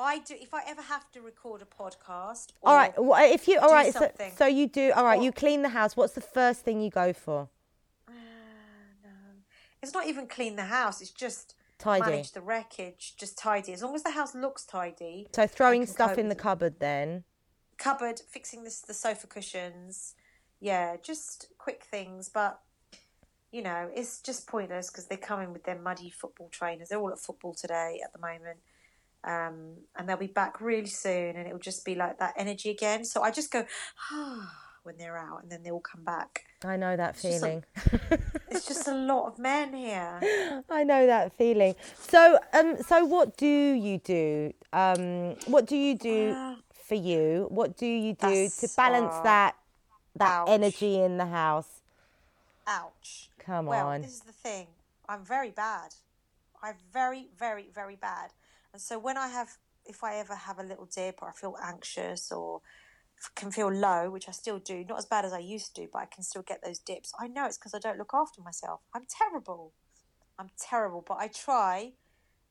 I 0.01 0.19
do. 0.19 0.35
If 0.39 0.53
I 0.53 0.61
ever 0.67 0.81
have 0.81 1.11
to 1.11 1.21
record 1.21 1.61
a 1.61 1.65
podcast, 1.65 2.47
All 2.63 2.75
right. 2.75 2.93
Well, 2.97 3.23
if 3.31 3.47
you 3.47 3.59
all 3.59 3.71
right, 3.71 3.93
so, 3.93 4.11
so 4.35 4.45
you 4.45 4.67
do. 4.67 4.91
All 4.95 5.03
right, 5.03 5.19
Or- 5.19 5.23
you 5.23 5.31
clean 5.31 5.61
the 5.61 5.69
house. 5.69 5.95
What's 5.95 6.13
the 6.13 6.21
first 6.21 6.61
thing 6.61 6.81
you 6.81 6.89
go 6.89 7.13
for? 7.13 7.49
Ah, 8.07 8.11
no, 9.03 9.09
it's 9.81 9.93
not 9.93 10.07
even 10.07 10.27
clean 10.27 10.55
the 10.55 10.65
house. 10.65 11.01
It's 11.01 11.11
just 11.11 11.55
Tidy. 11.77 12.01
manage 12.09 12.31
the 12.31 12.41
wreckage, 12.41 13.15
just 13.17 13.37
tidy. 13.37 13.73
As 13.73 13.81
long 13.81 13.95
as 13.95 14.03
the 14.03 14.11
house 14.11 14.35
looks 14.35 14.65
tidy. 14.65 15.27
So 15.33 15.47
throwing 15.47 15.85
stuff 15.85 16.17
in 16.17 16.29
the 16.29 16.35
cupboard 16.35 16.79
then. 16.79 17.23
Cupboard, 17.77 18.21
fixing 18.29 18.63
this, 18.63 18.81
the 18.81 18.93
sofa 18.93 19.27
cushions. 19.27 20.15
Yeah, 20.59 20.97
just 21.01 21.47
quick 21.57 21.83
things, 21.83 22.29
but. 22.29 22.59
You 23.53 23.61
know, 23.61 23.89
it's 23.93 24.21
just 24.21 24.47
pointless 24.47 24.89
because 24.89 25.07
they 25.07 25.17
come 25.17 25.41
in 25.41 25.51
with 25.51 25.65
their 25.65 25.77
muddy 25.77 26.09
football 26.09 26.47
trainers. 26.51 26.87
They're 26.87 26.99
all 26.99 27.11
at 27.11 27.19
football 27.19 27.53
today 27.53 27.99
at 28.01 28.13
the 28.13 28.19
moment. 28.19 28.59
Um, 29.23 29.73
and 29.95 30.07
they'll 30.10 30.17
be 30.17 30.27
back 30.27 30.60
really 30.62 30.88
soon 30.88 31.36
and 31.36 31.45
it'll 31.47 31.60
just 31.60 31.86
be 31.86 31.93
like 31.95 32.17
that 32.19 32.34
energy 32.38 32.69
again. 32.71 33.05
So 33.05 33.21
I 33.21 33.29
just 33.31 33.51
go, 33.51 33.65
ah, 34.12 34.51
when 34.84 34.97
they're 34.97 35.17
out 35.17 35.43
and 35.43 35.51
then 35.51 35.62
they 35.63 35.69
all 35.71 35.79
come 35.79 36.03
back. 36.03 36.45
I 36.65 36.75
know 36.77 36.95
that 36.97 37.13
just 37.13 37.25
a- 37.25 37.31
feeling. 37.39 37.63
It's 38.49 38.67
just 38.67 38.88
a 38.88 38.93
lot 38.93 39.27
of 39.27 39.39
men 39.39 39.73
here. 39.73 40.19
I 40.69 40.84
know 40.84 41.05
that 41.07 41.31
feeling. 41.38 41.75
So 41.99 42.38
um, 42.53 42.77
so 42.86 43.05
what 43.05 43.38
do 43.38 43.47
you 43.47 43.97
do? 43.99 44.53
Um, 44.73 45.36
what 45.45 45.65
do 45.67 45.77
you 45.77 45.95
do 45.95 46.34
Ah. 46.36 46.57
for 46.73 46.95
you? 46.95 47.47
What 47.49 47.77
do 47.77 47.86
you 47.86 48.13
do 48.13 48.49
to 48.49 48.67
balance 48.75 49.13
uh, 49.15 49.23
that 49.23 49.55
that 50.17 50.41
ouch. 50.41 50.49
energy 50.49 50.99
in 50.99 51.17
the 51.17 51.27
house? 51.27 51.81
Ouch. 52.67 53.29
Come 53.39 53.67
well, 53.67 53.88
on. 53.88 54.01
this 54.01 54.12
is 54.15 54.19
the 54.21 54.34
thing. 54.34 54.67
I'm 55.07 55.23
very 55.23 55.51
bad. 55.51 55.95
I'm 56.62 56.75
very, 56.93 57.29
very, 57.39 57.69
very 57.73 57.95
bad. 57.95 58.31
And 58.73 58.81
so 58.81 58.99
when 58.99 59.17
I 59.17 59.27
have, 59.27 59.57
if 59.86 60.03
I 60.03 60.15
ever 60.15 60.36
have 60.36 60.60
a 60.60 60.63
little 60.63 60.86
dip 60.86 61.21
or 61.21 61.29
I 61.29 61.34
feel 61.34 61.55
anxious 61.62 62.31
or 62.31 62.62
can 63.36 63.51
feel 63.51 63.71
low, 63.71 64.10
which 64.10 64.27
I 64.27 64.31
still 64.31 64.60
do, 64.60 64.84
not 64.88 64.97
as 64.97 65.05
bad 65.05 65.25
as 65.25 65.34
I 65.34 65.39
used 65.39 65.75
to, 65.75 65.88
but 65.91 65.99
I 65.99 66.05
can 66.05 66.23
still 66.23 66.41
get 66.41 66.62
those 66.63 66.79
dips. 66.79 67.12
I 67.19 67.27
know 67.27 67.45
it's 67.45 67.57
because 67.57 67.73
I 67.73 67.79
don't 67.79 67.97
look 67.97 68.12
after 68.13 68.41
myself. 68.41 68.81
I'm 68.93 69.05
terrible. 69.10 69.73
I'm 70.39 70.49
terrible, 70.60 71.03
but 71.07 71.17
I 71.19 71.27
try 71.27 71.93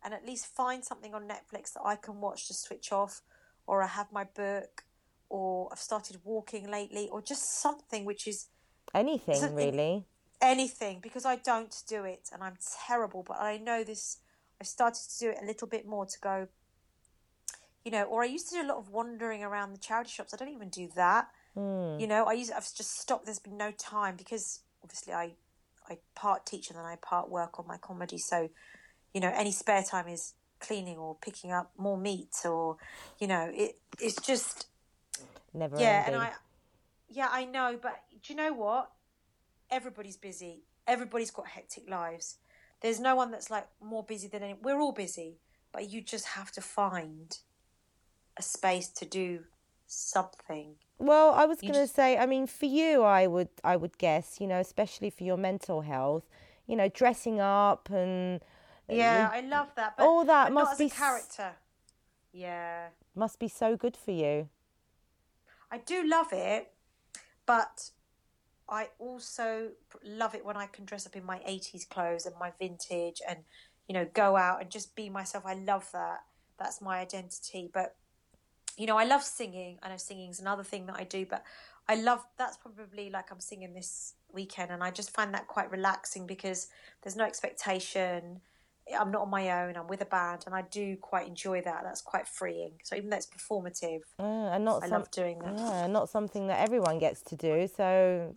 and 0.04 0.14
at 0.14 0.24
least 0.26 0.46
find 0.46 0.85
something 0.85 1.14
on 1.14 1.28
Netflix 1.28 1.72
that 1.72 1.83
I 1.85 1.96
can 1.96 2.20
watch 2.20 2.46
to 2.48 2.54
switch 2.54 2.92
off, 2.92 3.22
or 3.66 3.83
I 3.83 3.88
have 3.88 4.12
my 4.12 4.24
book, 4.24 4.85
or 5.28 5.68
I've 5.72 5.78
started 5.78 6.18
walking 6.24 6.70
lately, 6.70 7.09
or 7.11 7.20
just 7.20 7.61
something 7.61 8.04
which 8.04 8.26
is 8.26 8.46
Anything 8.94 9.54
really? 9.54 10.06
anything 10.42 11.00
because 11.02 11.26
I 11.26 11.37
don't 11.37 11.83
do 11.87 12.04
it 12.04 12.30
and 12.33 12.42
I'm 12.42 12.56
terrible, 12.88 13.22
but 13.22 13.40
I 13.40 13.59
know 13.59 13.85
this. 13.85 14.18
I 14.61 14.64
started 14.64 15.03
to 15.09 15.18
do 15.18 15.31
it 15.31 15.38
a 15.42 15.46
little 15.46 15.66
bit 15.66 15.87
more 15.87 16.07
to 16.07 16.18
go, 16.20 16.49
you 17.85 17.90
know, 17.90 18.05
or 18.05 18.23
I 18.23 18.27
used 18.27 18.49
to 18.51 18.57
do 18.57 18.62
a 18.62 18.68
lot 18.68 18.77
of 18.77 18.90
wandering 18.90 19.42
around 19.42 19.73
the 19.73 19.79
charity 19.79 20.11
shops. 20.11 20.35
I 20.35 20.37
don't 20.37 20.51
even 20.55 20.68
do 20.68 20.88
that. 20.96 21.29
Hmm. 21.55 21.99
You 21.99 22.07
know, 22.07 22.27
I 22.27 22.35
use 22.35 22.51
I've 22.51 22.73
just 22.75 23.01
stopped. 23.01 23.25
There's 23.25 23.38
been 23.38 23.57
no 23.57 23.70
time 23.73 24.16
because 24.16 24.61
obviously 24.83 25.12
I 25.12 25.33
I 25.88 25.99
part 26.14 26.46
teach 26.46 26.68
and 26.68 26.79
then 26.79 26.85
I 26.85 26.96
part 26.96 27.31
work 27.31 27.59
on 27.59 27.66
my 27.66 27.79
comedy. 27.79 28.18
So, 28.18 28.51
you 29.14 29.20
know, 29.20 29.33
any 29.35 29.53
spare 29.53 29.83
time 29.83 30.09
is 30.09 30.35
cleaning 30.61 30.99
or 30.99 31.16
picking 31.20 31.53
up 31.53 31.73
more 31.79 31.96
meat 31.96 32.37
or, 32.44 32.77
you 33.18 33.27
know, 33.27 33.51
it 33.53 33.79
it's 33.99 34.20
just 34.20 34.66
Never 35.53 35.81
yeah, 35.81 36.05
ending. 36.07 36.14
and 36.14 36.23
I, 36.23 36.33
yeah, 37.09 37.29
I 37.31 37.44
know, 37.44 37.79
but 37.81 38.03
do 38.23 38.33
you 38.33 38.37
know 38.37 38.53
what? 38.53 38.90
Everybody's 39.70 40.16
busy. 40.16 40.62
Everybody's 40.87 41.31
got 41.31 41.49
hectic 41.49 41.88
lives. 41.88 42.38
There's 42.81 43.01
no 43.01 43.14
one 43.14 43.31
that's 43.31 43.51
like 43.51 43.66
more 43.83 44.03
busy 44.03 44.29
than 44.29 44.43
any. 44.43 44.55
We're 44.61 44.81
all 44.81 44.93
busy, 44.93 45.38
but 45.73 45.90
you 45.90 46.01
just 46.01 46.27
have 46.29 46.51
to 46.53 46.61
find 46.61 47.37
a 48.37 48.43
space 48.43 48.88
to 48.88 49.05
do 49.05 49.45
something. 49.87 50.77
Well, 50.99 51.33
I 51.33 51.47
was 51.47 51.61
going 51.61 51.75
to 51.75 51.81
just- 51.81 51.95
say, 51.95 52.16
I 52.16 52.27
mean, 52.27 52.47
for 52.47 52.66
you, 52.66 53.03
I 53.03 53.27
would, 53.27 53.49
I 53.64 53.77
would 53.77 53.99
guess, 53.99 54.40
you 54.40 54.47
know, 54.47 54.61
especially 54.61 55.11
for 55.11 55.25
your 55.25 55.37
mental 55.37 55.83
health, 55.83 56.25
you 56.66 56.77
know, 56.77 56.88
dressing 56.88 57.40
up 57.40 57.90
and 57.90 58.40
Yeah, 58.88 59.31
I 59.33 59.40
love 59.40 59.69
that. 59.77 59.97
But, 59.97 60.07
all 60.07 60.25
that 60.25 60.53
must 60.53 60.79
be 60.79 60.90
character. 60.90 61.53
Yeah, 62.33 62.88
must 63.14 63.38
be 63.38 63.49
so 63.49 63.77
good 63.77 63.97
for 63.97 64.11
you. 64.12 64.49
I 65.71 65.79
do 65.79 66.07
love 66.07 66.33
it, 66.33 66.73
but 67.47 67.90
I 68.70 68.88
also 68.98 69.70
love 70.04 70.35
it 70.35 70.44
when 70.44 70.56
I 70.56 70.66
can 70.66 70.85
dress 70.85 71.06
up 71.06 71.16
in 71.16 71.24
my 71.24 71.38
80s 71.38 71.88
clothes 71.88 72.24
and 72.24 72.35
my 72.38 72.52
vintage 72.59 73.20
and, 73.28 73.40
you 73.88 73.94
know, 73.94 74.06
go 74.14 74.37
out 74.37 74.61
and 74.62 74.70
just 74.70 74.94
be 74.94 75.11
myself. 75.11 75.44
I 75.44 75.54
love 75.54 75.88
that. 75.92 76.20
That's 76.59 76.80
my 76.80 76.98
identity. 77.00 77.68
But, 77.72 77.96
you 78.76 78.87
know, 78.87 78.96
I 78.96 79.04
love 79.04 79.24
singing. 79.24 79.78
I 79.83 79.88
know 79.88 79.96
singing 79.96 80.30
is 80.30 80.40
another 80.40 80.62
thing 80.62 80.87
that 80.87 80.96
I 80.96 81.04
do, 81.04 81.26
but 81.28 81.42
I 81.88 81.96
love 81.96 82.24
that's 82.38 82.56
probably 82.56 83.11
like 83.11 83.33
I'm 83.33 83.40
singing 83.40 83.74
this 83.74 84.14
weekend 84.33 84.70
and 84.70 84.85
I 84.85 84.92
just 84.92 85.11
find 85.11 85.35
that 85.35 85.48
quite 85.48 85.72
relaxing 85.72 86.24
because 86.26 86.68
there's 87.02 87.16
no 87.16 87.24
expectation. 87.24 88.40
I'm 88.98 89.11
not 89.11 89.22
on 89.22 89.30
my 89.30 89.64
own. 89.64 89.76
I'm 89.76 89.87
with 89.87 90.00
a 90.00 90.06
band, 90.06 90.44
and 90.46 90.54
I 90.54 90.62
do 90.62 90.96
quite 90.96 91.28
enjoy 91.28 91.62
that. 91.62 91.83
That's 91.85 92.00
quite 92.00 92.26
freeing. 92.26 92.72
So 92.83 92.96
even 92.96 93.11
though 93.11 93.16
it's 93.16 93.26
performative, 93.26 94.00
Uh, 94.18 94.50
and 94.52 94.64
not 94.64 94.83
I 94.83 94.88
some, 94.88 94.98
love 94.98 95.11
doing 95.12 95.38
that. 95.40 95.59
yeah, 95.59 95.87
not 95.87 96.09
something 96.09 96.48
that 96.48 96.61
everyone 96.61 96.98
gets 96.98 97.22
to 97.22 97.37
do. 97.37 97.68
So, 97.68 98.33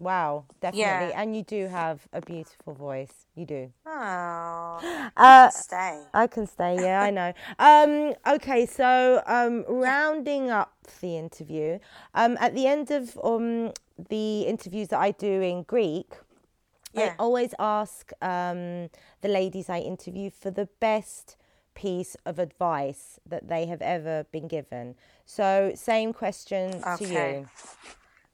wow, 0.00 0.46
definitely. 0.60 1.12
Yeah. 1.12 1.12
And 1.12 1.36
you 1.36 1.42
do 1.44 1.68
have 1.68 2.08
a 2.12 2.20
beautiful 2.22 2.74
voice. 2.74 3.26
You 3.36 3.46
do. 3.46 3.72
Oh, 3.86 4.82
Uh, 5.16 5.50
stay. 5.50 6.00
I 6.12 6.26
can 6.26 6.46
stay. 6.46 6.82
Yeah, 6.82 7.02
I 7.02 7.10
know. 7.10 7.32
Um, 7.58 8.14
okay, 8.36 8.66
so 8.66 9.22
um, 9.26 9.64
rounding 9.68 10.50
up 10.50 10.72
the 11.00 11.16
interview, 11.16 11.78
um, 12.14 12.36
at 12.40 12.54
the 12.54 12.66
end 12.66 12.90
of 12.90 13.18
um, 13.22 13.72
the 14.08 14.42
interviews 14.42 14.88
that 14.88 15.00
I 15.00 15.12
do 15.12 15.40
in 15.42 15.62
Greek, 15.64 16.14
I 16.96 17.12
always 17.18 17.54
ask 17.58 18.12
um, 18.22 18.90
the 19.22 19.28
ladies 19.28 19.70
I 19.70 19.80
interview 19.80 20.30
for 20.30 20.50
the 20.50 20.68
best 20.80 21.36
piece 21.74 22.16
of 22.26 22.38
advice 22.38 23.20
that 23.26 23.48
they 23.48 23.66
have 23.66 23.82
ever 23.82 24.26
been 24.32 24.48
given. 24.48 24.96
So, 25.26 25.72
same 25.76 26.12
question 26.12 26.84
to 26.94 27.04
Okay. 27.04 27.06
you. 27.06 27.48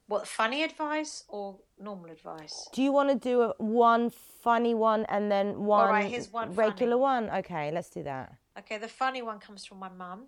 What 0.07 0.25
funny 0.25 0.63
advice 0.63 1.25
or 1.27 1.59
normal 1.79 2.11
advice? 2.11 2.69
Do 2.71 2.81
you 2.81 2.93
want 2.93 3.09
to 3.09 3.15
do 3.15 3.41
a, 3.41 3.53
one 3.57 4.09
funny 4.09 4.73
one 4.73 5.05
and 5.09 5.29
then 5.29 5.65
one 5.65 5.89
right, 5.89 6.27
one 6.31 6.53
regular 6.53 6.93
funny. 6.93 7.27
one? 7.27 7.29
Okay, 7.39 7.71
let's 7.71 7.89
do 7.89 8.03
that. 8.03 8.33
Okay, 8.57 8.77
the 8.77 8.87
funny 8.87 9.21
one 9.21 9.39
comes 9.39 9.65
from 9.65 9.79
my 9.79 9.89
mum, 9.89 10.27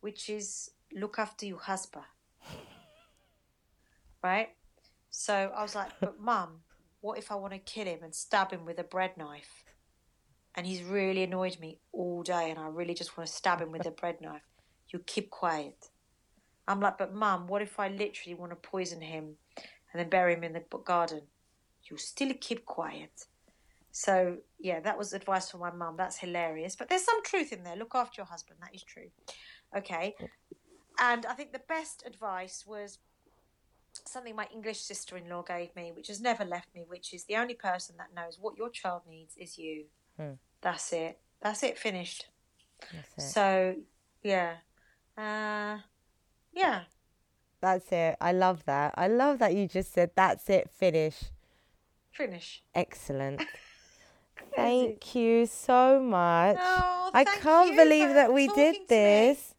which 0.00 0.28
is 0.28 0.70
look 0.92 1.18
after 1.18 1.46
your 1.46 1.60
husband. 1.60 2.04
right? 4.24 4.48
So 5.10 5.52
I 5.56 5.62
was 5.62 5.74
like, 5.76 5.92
but 6.00 6.20
mum, 6.20 6.60
what 7.00 7.16
if 7.16 7.30
I 7.30 7.36
want 7.36 7.52
to 7.52 7.60
kill 7.60 7.86
him 7.86 8.00
and 8.02 8.12
stab 8.12 8.50
him 8.50 8.64
with 8.64 8.78
a 8.78 8.84
bread 8.84 9.16
knife? 9.16 9.64
And 10.56 10.66
he's 10.66 10.82
really 10.82 11.22
annoyed 11.22 11.58
me 11.60 11.78
all 11.92 12.22
day 12.22 12.50
and 12.50 12.58
I 12.58 12.66
really 12.68 12.94
just 12.94 13.16
want 13.16 13.28
to 13.28 13.32
stab 13.32 13.60
him 13.60 13.70
with 13.70 13.86
a 13.86 13.90
bread 13.90 14.20
knife. 14.20 14.42
You 14.88 14.98
keep 15.06 15.30
quiet. 15.30 15.90
I'm 16.68 16.80
like, 16.80 16.98
but 16.98 17.14
mum, 17.14 17.46
what 17.46 17.62
if 17.62 17.78
I 17.78 17.88
literally 17.88 18.34
want 18.34 18.52
to 18.52 18.56
poison 18.56 19.00
him 19.00 19.36
and 19.56 20.00
then 20.00 20.08
bury 20.08 20.34
him 20.34 20.44
in 20.44 20.52
the 20.52 20.62
garden? 20.84 21.22
You'll 21.84 21.98
still 21.98 22.32
keep 22.40 22.64
quiet. 22.66 23.26
So 23.92 24.38
yeah, 24.58 24.80
that 24.80 24.98
was 24.98 25.12
advice 25.12 25.50
from 25.50 25.60
my 25.60 25.70
mum. 25.70 25.96
That's 25.96 26.18
hilarious, 26.18 26.76
but 26.76 26.88
there's 26.88 27.04
some 27.04 27.22
truth 27.22 27.52
in 27.52 27.64
there. 27.64 27.76
Look 27.76 27.94
after 27.94 28.20
your 28.20 28.26
husband. 28.26 28.58
That 28.60 28.74
is 28.74 28.82
true. 28.82 29.10
Okay, 29.74 30.14
and 31.00 31.24
I 31.24 31.32
think 31.32 31.52
the 31.52 31.62
best 31.66 32.02
advice 32.04 32.64
was 32.66 32.98
something 34.04 34.36
my 34.36 34.48
English 34.52 34.80
sister-in-law 34.80 35.44
gave 35.44 35.74
me, 35.74 35.92
which 35.92 36.08
has 36.08 36.20
never 36.20 36.44
left 36.44 36.68
me. 36.74 36.84
Which 36.86 37.14
is 37.14 37.24
the 37.24 37.36
only 37.36 37.54
person 37.54 37.96
that 37.96 38.14
knows 38.14 38.38
what 38.38 38.58
your 38.58 38.68
child 38.68 39.02
needs 39.08 39.34
is 39.38 39.56
you. 39.56 39.84
Hmm. 40.18 40.32
That's 40.60 40.92
it. 40.92 41.18
That's 41.40 41.62
it. 41.62 41.78
Finished. 41.78 42.26
That's 42.92 43.12
it. 43.16 43.30
So 43.32 43.76
yeah, 44.22 44.56
uh, 45.16 45.78
yeah. 46.56 46.80
That's 47.60 47.90
it. 47.92 48.16
I 48.20 48.32
love 48.32 48.64
that. 48.66 48.94
I 48.96 49.08
love 49.08 49.38
that 49.38 49.54
you 49.54 49.66
just 49.68 49.92
said 49.92 50.10
that's 50.14 50.48
it, 50.50 50.70
finish. 50.70 51.24
Finish. 52.12 52.62
Excellent. 52.74 53.42
Thank 54.54 55.14
you 55.14 55.46
so 55.46 56.00
much. 56.00 56.56
Oh, 56.60 57.10
I 57.12 57.24
can't 57.24 57.70
you 57.70 57.76
believe 57.76 58.08
that 58.14 58.32
we 58.32 58.48
did 58.48 58.88
this. 58.88 59.54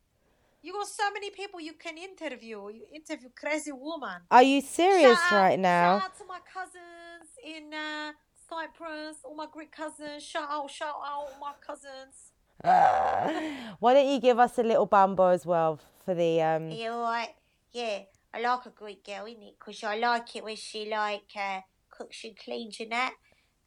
You 0.61 0.73
got 0.73 0.87
so 0.87 1.11
many 1.11 1.29
people 1.29 1.59
you 1.59 1.73
can 1.73 1.97
interview. 1.97 2.69
You 2.69 2.83
interview 2.93 3.29
crazy 3.35 3.71
woman. 3.71 4.21
Are 4.29 4.43
you 4.43 4.61
serious 4.61 5.17
Shout 5.19 5.31
out- 5.33 5.37
right 5.37 5.59
now? 5.59 5.99
Shout 5.99 6.09
out 6.11 6.17
to 6.17 6.25
my 6.25 6.39
cousins 6.53 7.29
in 7.43 7.73
uh, 7.73 8.11
Cyprus, 8.49 9.17
all 9.23 9.35
my 9.35 9.47
Greek 9.51 9.71
cousins. 9.71 10.23
Shout 10.23 10.47
out, 10.49 10.69
shout 10.69 10.89
out, 10.89 11.01
all 11.03 11.37
my 11.39 11.53
cousins. 11.65 12.31
Why 13.79 13.93
don't 13.93 14.07
you 14.07 14.19
give 14.19 14.39
us 14.39 14.57
a 14.57 14.63
little 14.63 14.85
bumbo 14.85 15.27
as 15.27 15.45
well 15.45 15.79
for 16.03 16.13
the 16.15 16.41
um 16.41 16.71
Yeah, 16.71 16.97
right. 16.97 17.35
Yeah, 17.71 17.99
I 18.33 18.41
like 18.41 18.65
a 18.65 18.69
Greek 18.69 19.05
girl, 19.05 19.25
innit? 19.25 19.53
Because 19.59 19.83
I 19.83 19.97
like 19.97 20.35
it 20.35 20.43
when 20.43 20.55
she 20.55 20.89
like 20.89 21.31
uh, 21.35 21.61
cooks 21.89 22.23
and 22.23 22.37
cleans 22.37 22.79
and 22.79 22.91
that. 22.91 23.13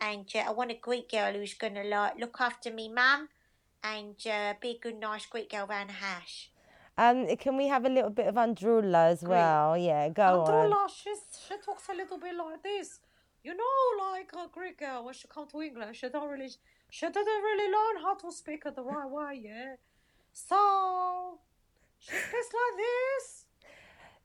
And 0.01 0.27
uh, 0.35 0.39
I 0.49 0.51
want 0.53 0.71
a 0.73 0.79
Greek 0.81 1.11
girl 1.11 1.33
who's 1.33 1.55
gonna 1.55 1.85
like 1.85 2.19
look 2.19 2.37
after 2.41 2.73
me 2.73 2.89
mum 2.89 3.29
and 3.85 4.17
uh, 4.27 4.55
be 4.61 4.71
a 4.71 4.79
good, 4.79 4.99
nice 4.99 5.27
Greek 5.27 5.51
girl 5.51 5.67
around 5.67 5.89
the 5.89 5.95
house. 5.95 6.49
um 6.99 7.27
can 7.37 7.57
we 7.57 7.69
have 7.69 7.85
a 7.85 7.89
little 7.89 8.11
bit 8.11 8.27
of 8.27 8.35
Andrula 8.35 9.11
as 9.13 9.23
well? 9.23 9.77
Yeah, 9.77 10.09
go 10.09 10.23
on. 10.23 10.71
Andrula, 10.71 10.89
she's, 10.89 11.23
she 11.47 11.55
talks 11.65 11.89
a 11.89 11.95
little 11.95 12.19
bit 12.19 12.35
like 12.35 12.63
this. 12.63 12.99
You 13.43 13.55
know, 13.55 14.05
like 14.13 14.31
a 14.35 14.49
Greek 14.53 14.79
girl, 14.79 15.05
when 15.05 15.15
she 15.15 15.27
come 15.29 15.47
to 15.49 15.63
England, 15.63 15.97
she 15.97 16.09
don't 16.11 16.29
really, 16.29 16.51
she 16.91 17.07
didn't 17.07 17.43
really 17.43 17.71
learn 17.73 18.03
how 18.03 18.15
to 18.17 18.33
speak 18.33 18.65
the 18.65 18.83
right 18.83 19.09
way, 19.09 19.41
yeah. 19.45 19.75
So, 20.33 21.39
she 21.99 22.13
speaks 22.13 22.33
like 22.33 22.77
this. 22.77 23.45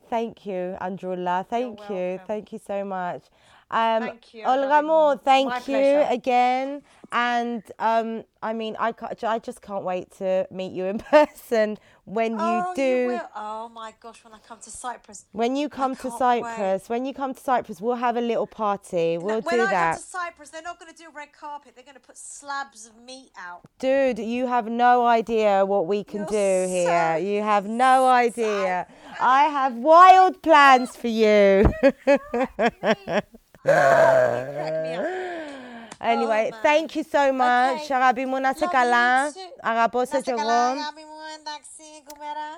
Thank 0.09 0.45
you, 0.45 0.77
Andrula. 0.81 1.47
Thank 1.47 1.89
you. 1.89 1.95
welcome. 1.95 2.27
Thank 2.27 2.53
you 2.53 2.59
so 2.59 2.83
much. 2.85 3.23
Um, 3.71 4.03
Thank 4.03 4.33
you, 4.33 4.45
Olga. 4.45 4.81
Moore, 4.83 5.17
thank 5.17 5.49
My 5.49 5.57
you 5.57 5.63
pleasure. 5.63 6.07
again. 6.09 6.81
And 7.11 7.63
um, 7.79 8.23
I 8.41 8.53
mean, 8.53 8.75
I, 8.79 8.93
I 9.23 9.39
just 9.39 9.61
can't 9.61 9.83
wait 9.83 10.11
to 10.17 10.47
meet 10.51 10.71
you 10.71 10.85
in 10.85 10.99
person 11.11 11.77
when 12.03 12.33
you 12.33 12.37
oh, 12.39 12.73
do. 12.75 12.81
You. 12.81 13.19
Oh 13.35 13.69
my 13.69 13.93
gosh, 13.99 14.23
when 14.23 14.33
I 14.33 14.39
come 14.39 14.59
to 14.59 14.69
Cyprus. 14.69 15.25
When 15.31 15.55
you 15.55 15.69
come 15.69 15.95
to 15.95 16.09
can't 16.09 16.13
wait. 16.13 16.43
Cyprus, 16.43 16.89
when 16.89 17.05
you 17.05 17.13
come 17.13 17.33
to 17.33 17.39
Cyprus, 17.39 17.81
we'll 17.81 17.95
have 17.95 18.17
a 18.17 18.21
little 18.21 18.47
party. 18.47 19.17
We'll 19.17 19.41
when 19.41 19.55
do 19.55 19.61
I 19.63 19.71
that. 19.71 19.91
come 19.93 20.01
to 20.01 20.07
Cyprus, 20.07 20.49
they're 20.49 20.61
not 20.61 20.79
going 20.79 20.91
to 20.91 20.97
do 20.97 21.05
red 21.15 21.33
carpet. 21.33 21.73
They're 21.75 21.85
going 21.85 21.95
to 21.95 22.01
put 22.01 22.17
slabs 22.17 22.85
of 22.85 22.97
meat 23.03 23.31
out. 23.37 23.61
Dude, 23.79 24.19
you 24.19 24.47
have 24.47 24.67
no 24.67 25.05
idea 25.05 25.65
what 25.65 25.87
we 25.87 26.03
can 26.03 26.27
You're 26.29 26.65
do 26.67 26.71
here. 26.71 27.17
so 27.17 27.25
You 27.25 27.41
have 27.41 27.65
no 27.65 28.07
idea. 28.07 28.87
I 29.19 29.45
have 29.45 29.75
wild 29.75 30.41
plans 30.41 30.95
for 30.95 31.07
you. 31.07 31.71
Crack 33.64 34.82
me 34.84 34.94
up. 34.94 35.04
anyway, 36.00 36.50
man. 36.50 36.60
thany 36.64 36.94
you 36.96 37.04
so 37.04 37.32
much. 37.32 37.82
Okay. 37.84 37.94
Αγάπη 37.94 38.26
μου, 38.26 38.40
να 38.40 38.52
σε 38.52 38.64
Love 38.64 38.70
καλά. 38.72 39.28
you 39.28 39.32
too. 39.32 39.58
Αγαπώ 39.62 39.98
Να 39.98 40.04
σε 40.04 40.16
είστε 40.18 40.30
κι 40.32 40.38
καλά, 40.38 40.62
εγώ. 40.70 40.80
αγάπη 40.80 41.02
μου, 41.10 41.18
εντάξει, 41.38 41.84
κουμέρα. 42.08 42.48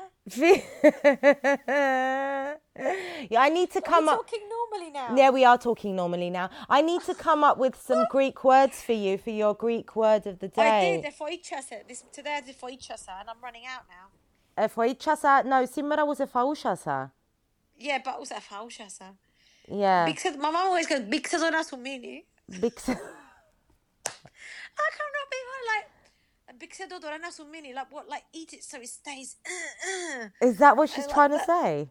Yeah, 3.30 3.40
I 3.46 3.50
need 3.50 3.70
to 3.76 3.80
We're 3.80 3.90
come 3.92 4.08
up. 4.08 4.16
talking 4.20 4.44
normally 4.56 4.90
now. 5.00 5.08
Yeah, 5.20 5.30
we 5.30 5.44
are 5.44 5.58
talking 5.58 5.92
normally 6.02 6.30
now. 6.30 6.48
I 6.68 6.80
need 6.90 7.02
to 7.11 7.14
come 7.14 7.44
up 7.44 7.56
with 7.58 7.74
some 7.88 8.02
Greek 8.11 8.38
words 8.44 8.76
for 8.87 8.92
you 9.04 9.18
for 9.24 9.30
your 9.42 9.54
Greek 9.54 9.88
word 10.02 10.22
of 10.30 10.38
the 10.38 10.50
I 10.56 10.62
day. 10.64 11.00
did 11.02 11.12
for 11.20 11.28
each 11.37 11.50
other. 11.58 11.78
This 11.88 12.00
today 12.18 12.35
I 12.40 12.42
did 12.48 12.56
for 12.62 12.70
each 12.76 12.88
other, 12.90 13.14
and 13.20 13.26
I'm 13.30 13.40
running 13.46 13.66
out 13.74 13.85
now. 13.96 14.06
Εφοήτσασα, 14.54 15.42
no, 15.44 15.64
σήμερα 15.66 16.04
was 16.06 16.20
εφαούσασα. 16.20 17.12
Yeah, 17.78 17.98
but 18.04 18.14
also 18.18 18.35
for 18.48 18.61
Yeah. 19.67 20.06
Because 20.06 20.38
my 20.38 20.51
mom 20.51 20.67
always 20.67 20.88
goes, 20.88 21.01
because 21.01 21.41
of 21.41 21.53
us 21.53 21.73
mini. 21.77 22.25
Because, 22.49 22.89
I 22.89 22.93
cannot 24.95 25.27
be 25.32 25.38
like, 25.67 26.60
because 26.60 26.91
of 26.91 27.01
the 27.01 27.32
su 27.32 27.45
mini. 27.51 27.73
Like 27.73 27.91
what? 27.91 28.08
Like 28.10 28.23
eat 28.34 28.53
it 28.53 28.63
so 28.63 28.77
it 28.80 28.88
stays. 28.88 29.36
Uh, 29.45 30.23
uh. 30.23 30.27
is 30.47 30.58
that 30.58 30.77
what 30.77 30.89
she's 30.89 31.06
like 31.06 31.13
trying 31.13 31.32
to 31.32 31.38
that. 31.38 31.47
say? 31.47 31.89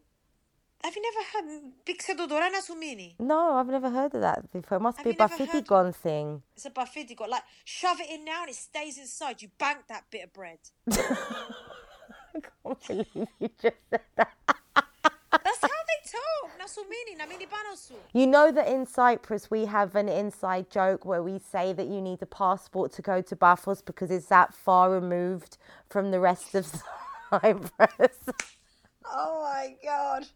Have 0.85 0.95
you 0.95 1.03
never 1.03 1.51
heard 1.51 1.73
because 1.85 2.21
of 2.21 2.29
the 2.29 2.61
su 2.62 2.79
mini? 2.79 3.17
No, 3.19 3.55
I've 3.55 3.67
never 3.67 3.91
heard 3.91 4.15
of 4.15 4.21
that 4.21 4.53
before. 4.53 4.79
It 4.79 4.81
must 4.81 4.99
Have 4.99 5.05
be 5.05 5.11
a 5.11 5.12
you 5.15 5.19
never 5.19 5.37
Buffy 5.37 5.51
heard- 5.51 5.67
gone 5.67 5.93
thing. 5.93 6.43
It's 6.55 6.67
a 6.67 6.71
got 6.71 7.31
like 7.31 7.43
shove 7.65 8.01
it 8.01 8.11
in 8.11 8.25
now 8.25 8.43
and 8.43 8.51
it 8.51 8.57
stays 8.57 8.99
inside. 8.99 9.43
You 9.43 9.49
bank 9.59 9.81
that 9.89 10.05
bit 10.11 10.25
of 10.25 10.33
bread. 10.33 10.59
I 10.91 12.41
can't 12.65 12.87
believe 12.87 13.29
you 13.41 13.51
just 13.61 13.77
said 13.91 14.01
that. 14.17 14.56
You 18.12 18.27
know 18.27 18.53
that 18.53 18.69
in 18.69 18.87
Cyprus 18.87 19.51
we 19.51 19.66
have 19.66 19.95
an 19.97 20.09
inside 20.09 20.71
joke 20.71 21.05
where 21.05 21.23
we 21.23 21.38
say 21.38 21.73
that 21.73 21.87
you 21.87 22.01
need 22.01 22.23
a 22.23 22.27
passport 22.27 22.92
to 22.92 23.03
go 23.03 23.21
to 23.23 23.37
Paphos 23.37 23.83
because 23.83 24.11
it's 24.11 24.27
that 24.27 24.55
far 24.55 24.90
removed 24.90 25.59
from 25.88 26.11
the 26.11 26.21
rest 26.21 26.55
of 26.55 26.66
Cyprus. 27.31 28.19
oh 29.05 29.42
my 29.42 29.75
god. 29.85 30.27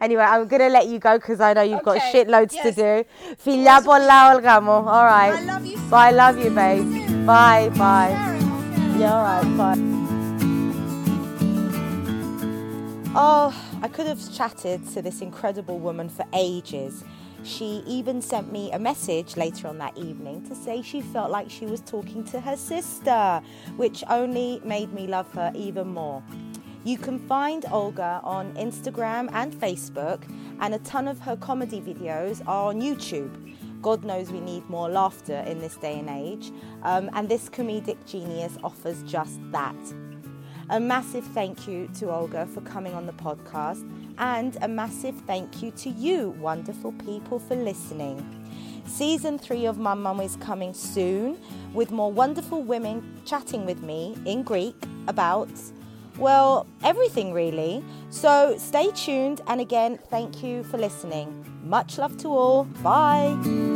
Anyway, 0.00 0.22
I'm 0.22 0.48
gonna 0.48 0.68
let 0.68 0.88
you 0.88 0.98
go 0.98 1.18
because 1.18 1.40
I 1.40 1.52
know 1.52 1.62
you've 1.62 1.86
okay. 1.86 1.98
got 1.98 2.12
shitloads 2.12 2.52
yes. 2.52 2.64
to 2.64 2.72
do. 2.72 3.04
Filha 3.44 3.84
bola. 3.84 4.40
All 4.68 5.04
right. 5.04 5.32
I 5.32 5.42
love 5.42 5.64
you. 5.64 5.78
Bye. 5.88 6.08
I 6.08 6.10
love 6.10 6.38
you, 6.38 6.50
babe. 6.50 7.26
Bye. 7.26 7.68
Bye. 7.76 8.12
All 9.04 9.22
right. 9.22 9.56
Bye. 9.56 9.92
Oh. 13.14 13.71
I 13.82 13.88
could 13.88 14.06
have 14.06 14.32
chatted 14.32 14.88
to 14.90 15.02
this 15.02 15.22
incredible 15.22 15.80
woman 15.80 16.08
for 16.08 16.24
ages. 16.32 17.02
She 17.42 17.82
even 17.84 18.22
sent 18.22 18.52
me 18.52 18.70
a 18.70 18.78
message 18.78 19.36
later 19.36 19.66
on 19.66 19.78
that 19.78 19.98
evening 19.98 20.46
to 20.46 20.54
say 20.54 20.82
she 20.82 21.00
felt 21.00 21.32
like 21.32 21.50
she 21.50 21.66
was 21.66 21.80
talking 21.80 22.22
to 22.26 22.40
her 22.40 22.56
sister, 22.56 23.42
which 23.76 24.04
only 24.08 24.60
made 24.64 24.92
me 24.92 25.08
love 25.08 25.32
her 25.32 25.50
even 25.56 25.88
more. 25.88 26.22
You 26.84 26.96
can 26.96 27.18
find 27.26 27.64
Olga 27.72 28.20
on 28.22 28.54
Instagram 28.54 29.28
and 29.32 29.52
Facebook, 29.52 30.22
and 30.60 30.74
a 30.74 30.78
ton 30.78 31.08
of 31.08 31.18
her 31.18 31.36
comedy 31.36 31.80
videos 31.80 32.40
are 32.46 32.68
on 32.68 32.80
YouTube. 32.80 33.82
God 33.82 34.04
knows 34.04 34.30
we 34.30 34.38
need 34.38 34.68
more 34.70 34.88
laughter 34.88 35.38
in 35.38 35.58
this 35.58 35.74
day 35.76 35.98
and 35.98 36.08
age, 36.08 36.52
um, 36.84 37.10
and 37.14 37.28
this 37.28 37.48
comedic 37.48 37.98
genius 38.06 38.56
offers 38.62 39.02
just 39.02 39.40
that. 39.50 39.74
A 40.72 40.80
massive 40.80 41.26
thank 41.26 41.68
you 41.68 41.86
to 41.98 42.10
Olga 42.10 42.46
for 42.46 42.62
coming 42.62 42.94
on 42.94 43.04
the 43.04 43.12
podcast, 43.12 43.86
and 44.16 44.56
a 44.62 44.68
massive 44.68 45.14
thank 45.26 45.62
you 45.62 45.70
to 45.72 45.90
you, 45.90 46.30
wonderful 46.40 46.92
people, 46.92 47.38
for 47.38 47.54
listening. 47.54 48.24
Season 48.86 49.38
three 49.38 49.66
of 49.66 49.76
Mum 49.76 50.00
Mum 50.00 50.20
is 50.20 50.36
coming 50.36 50.72
soon 50.72 51.36
with 51.74 51.90
more 51.90 52.10
wonderful 52.10 52.62
women 52.62 53.20
chatting 53.26 53.66
with 53.66 53.82
me 53.82 54.16
in 54.24 54.42
Greek 54.42 54.74
about, 55.08 55.50
well, 56.16 56.66
everything 56.82 57.34
really. 57.34 57.84
So 58.08 58.54
stay 58.56 58.90
tuned, 58.92 59.42
and 59.48 59.60
again, 59.60 59.98
thank 60.08 60.42
you 60.42 60.64
for 60.64 60.78
listening. 60.78 61.44
Much 61.62 61.98
love 61.98 62.16
to 62.22 62.28
all. 62.28 62.64
Bye. 62.82 63.71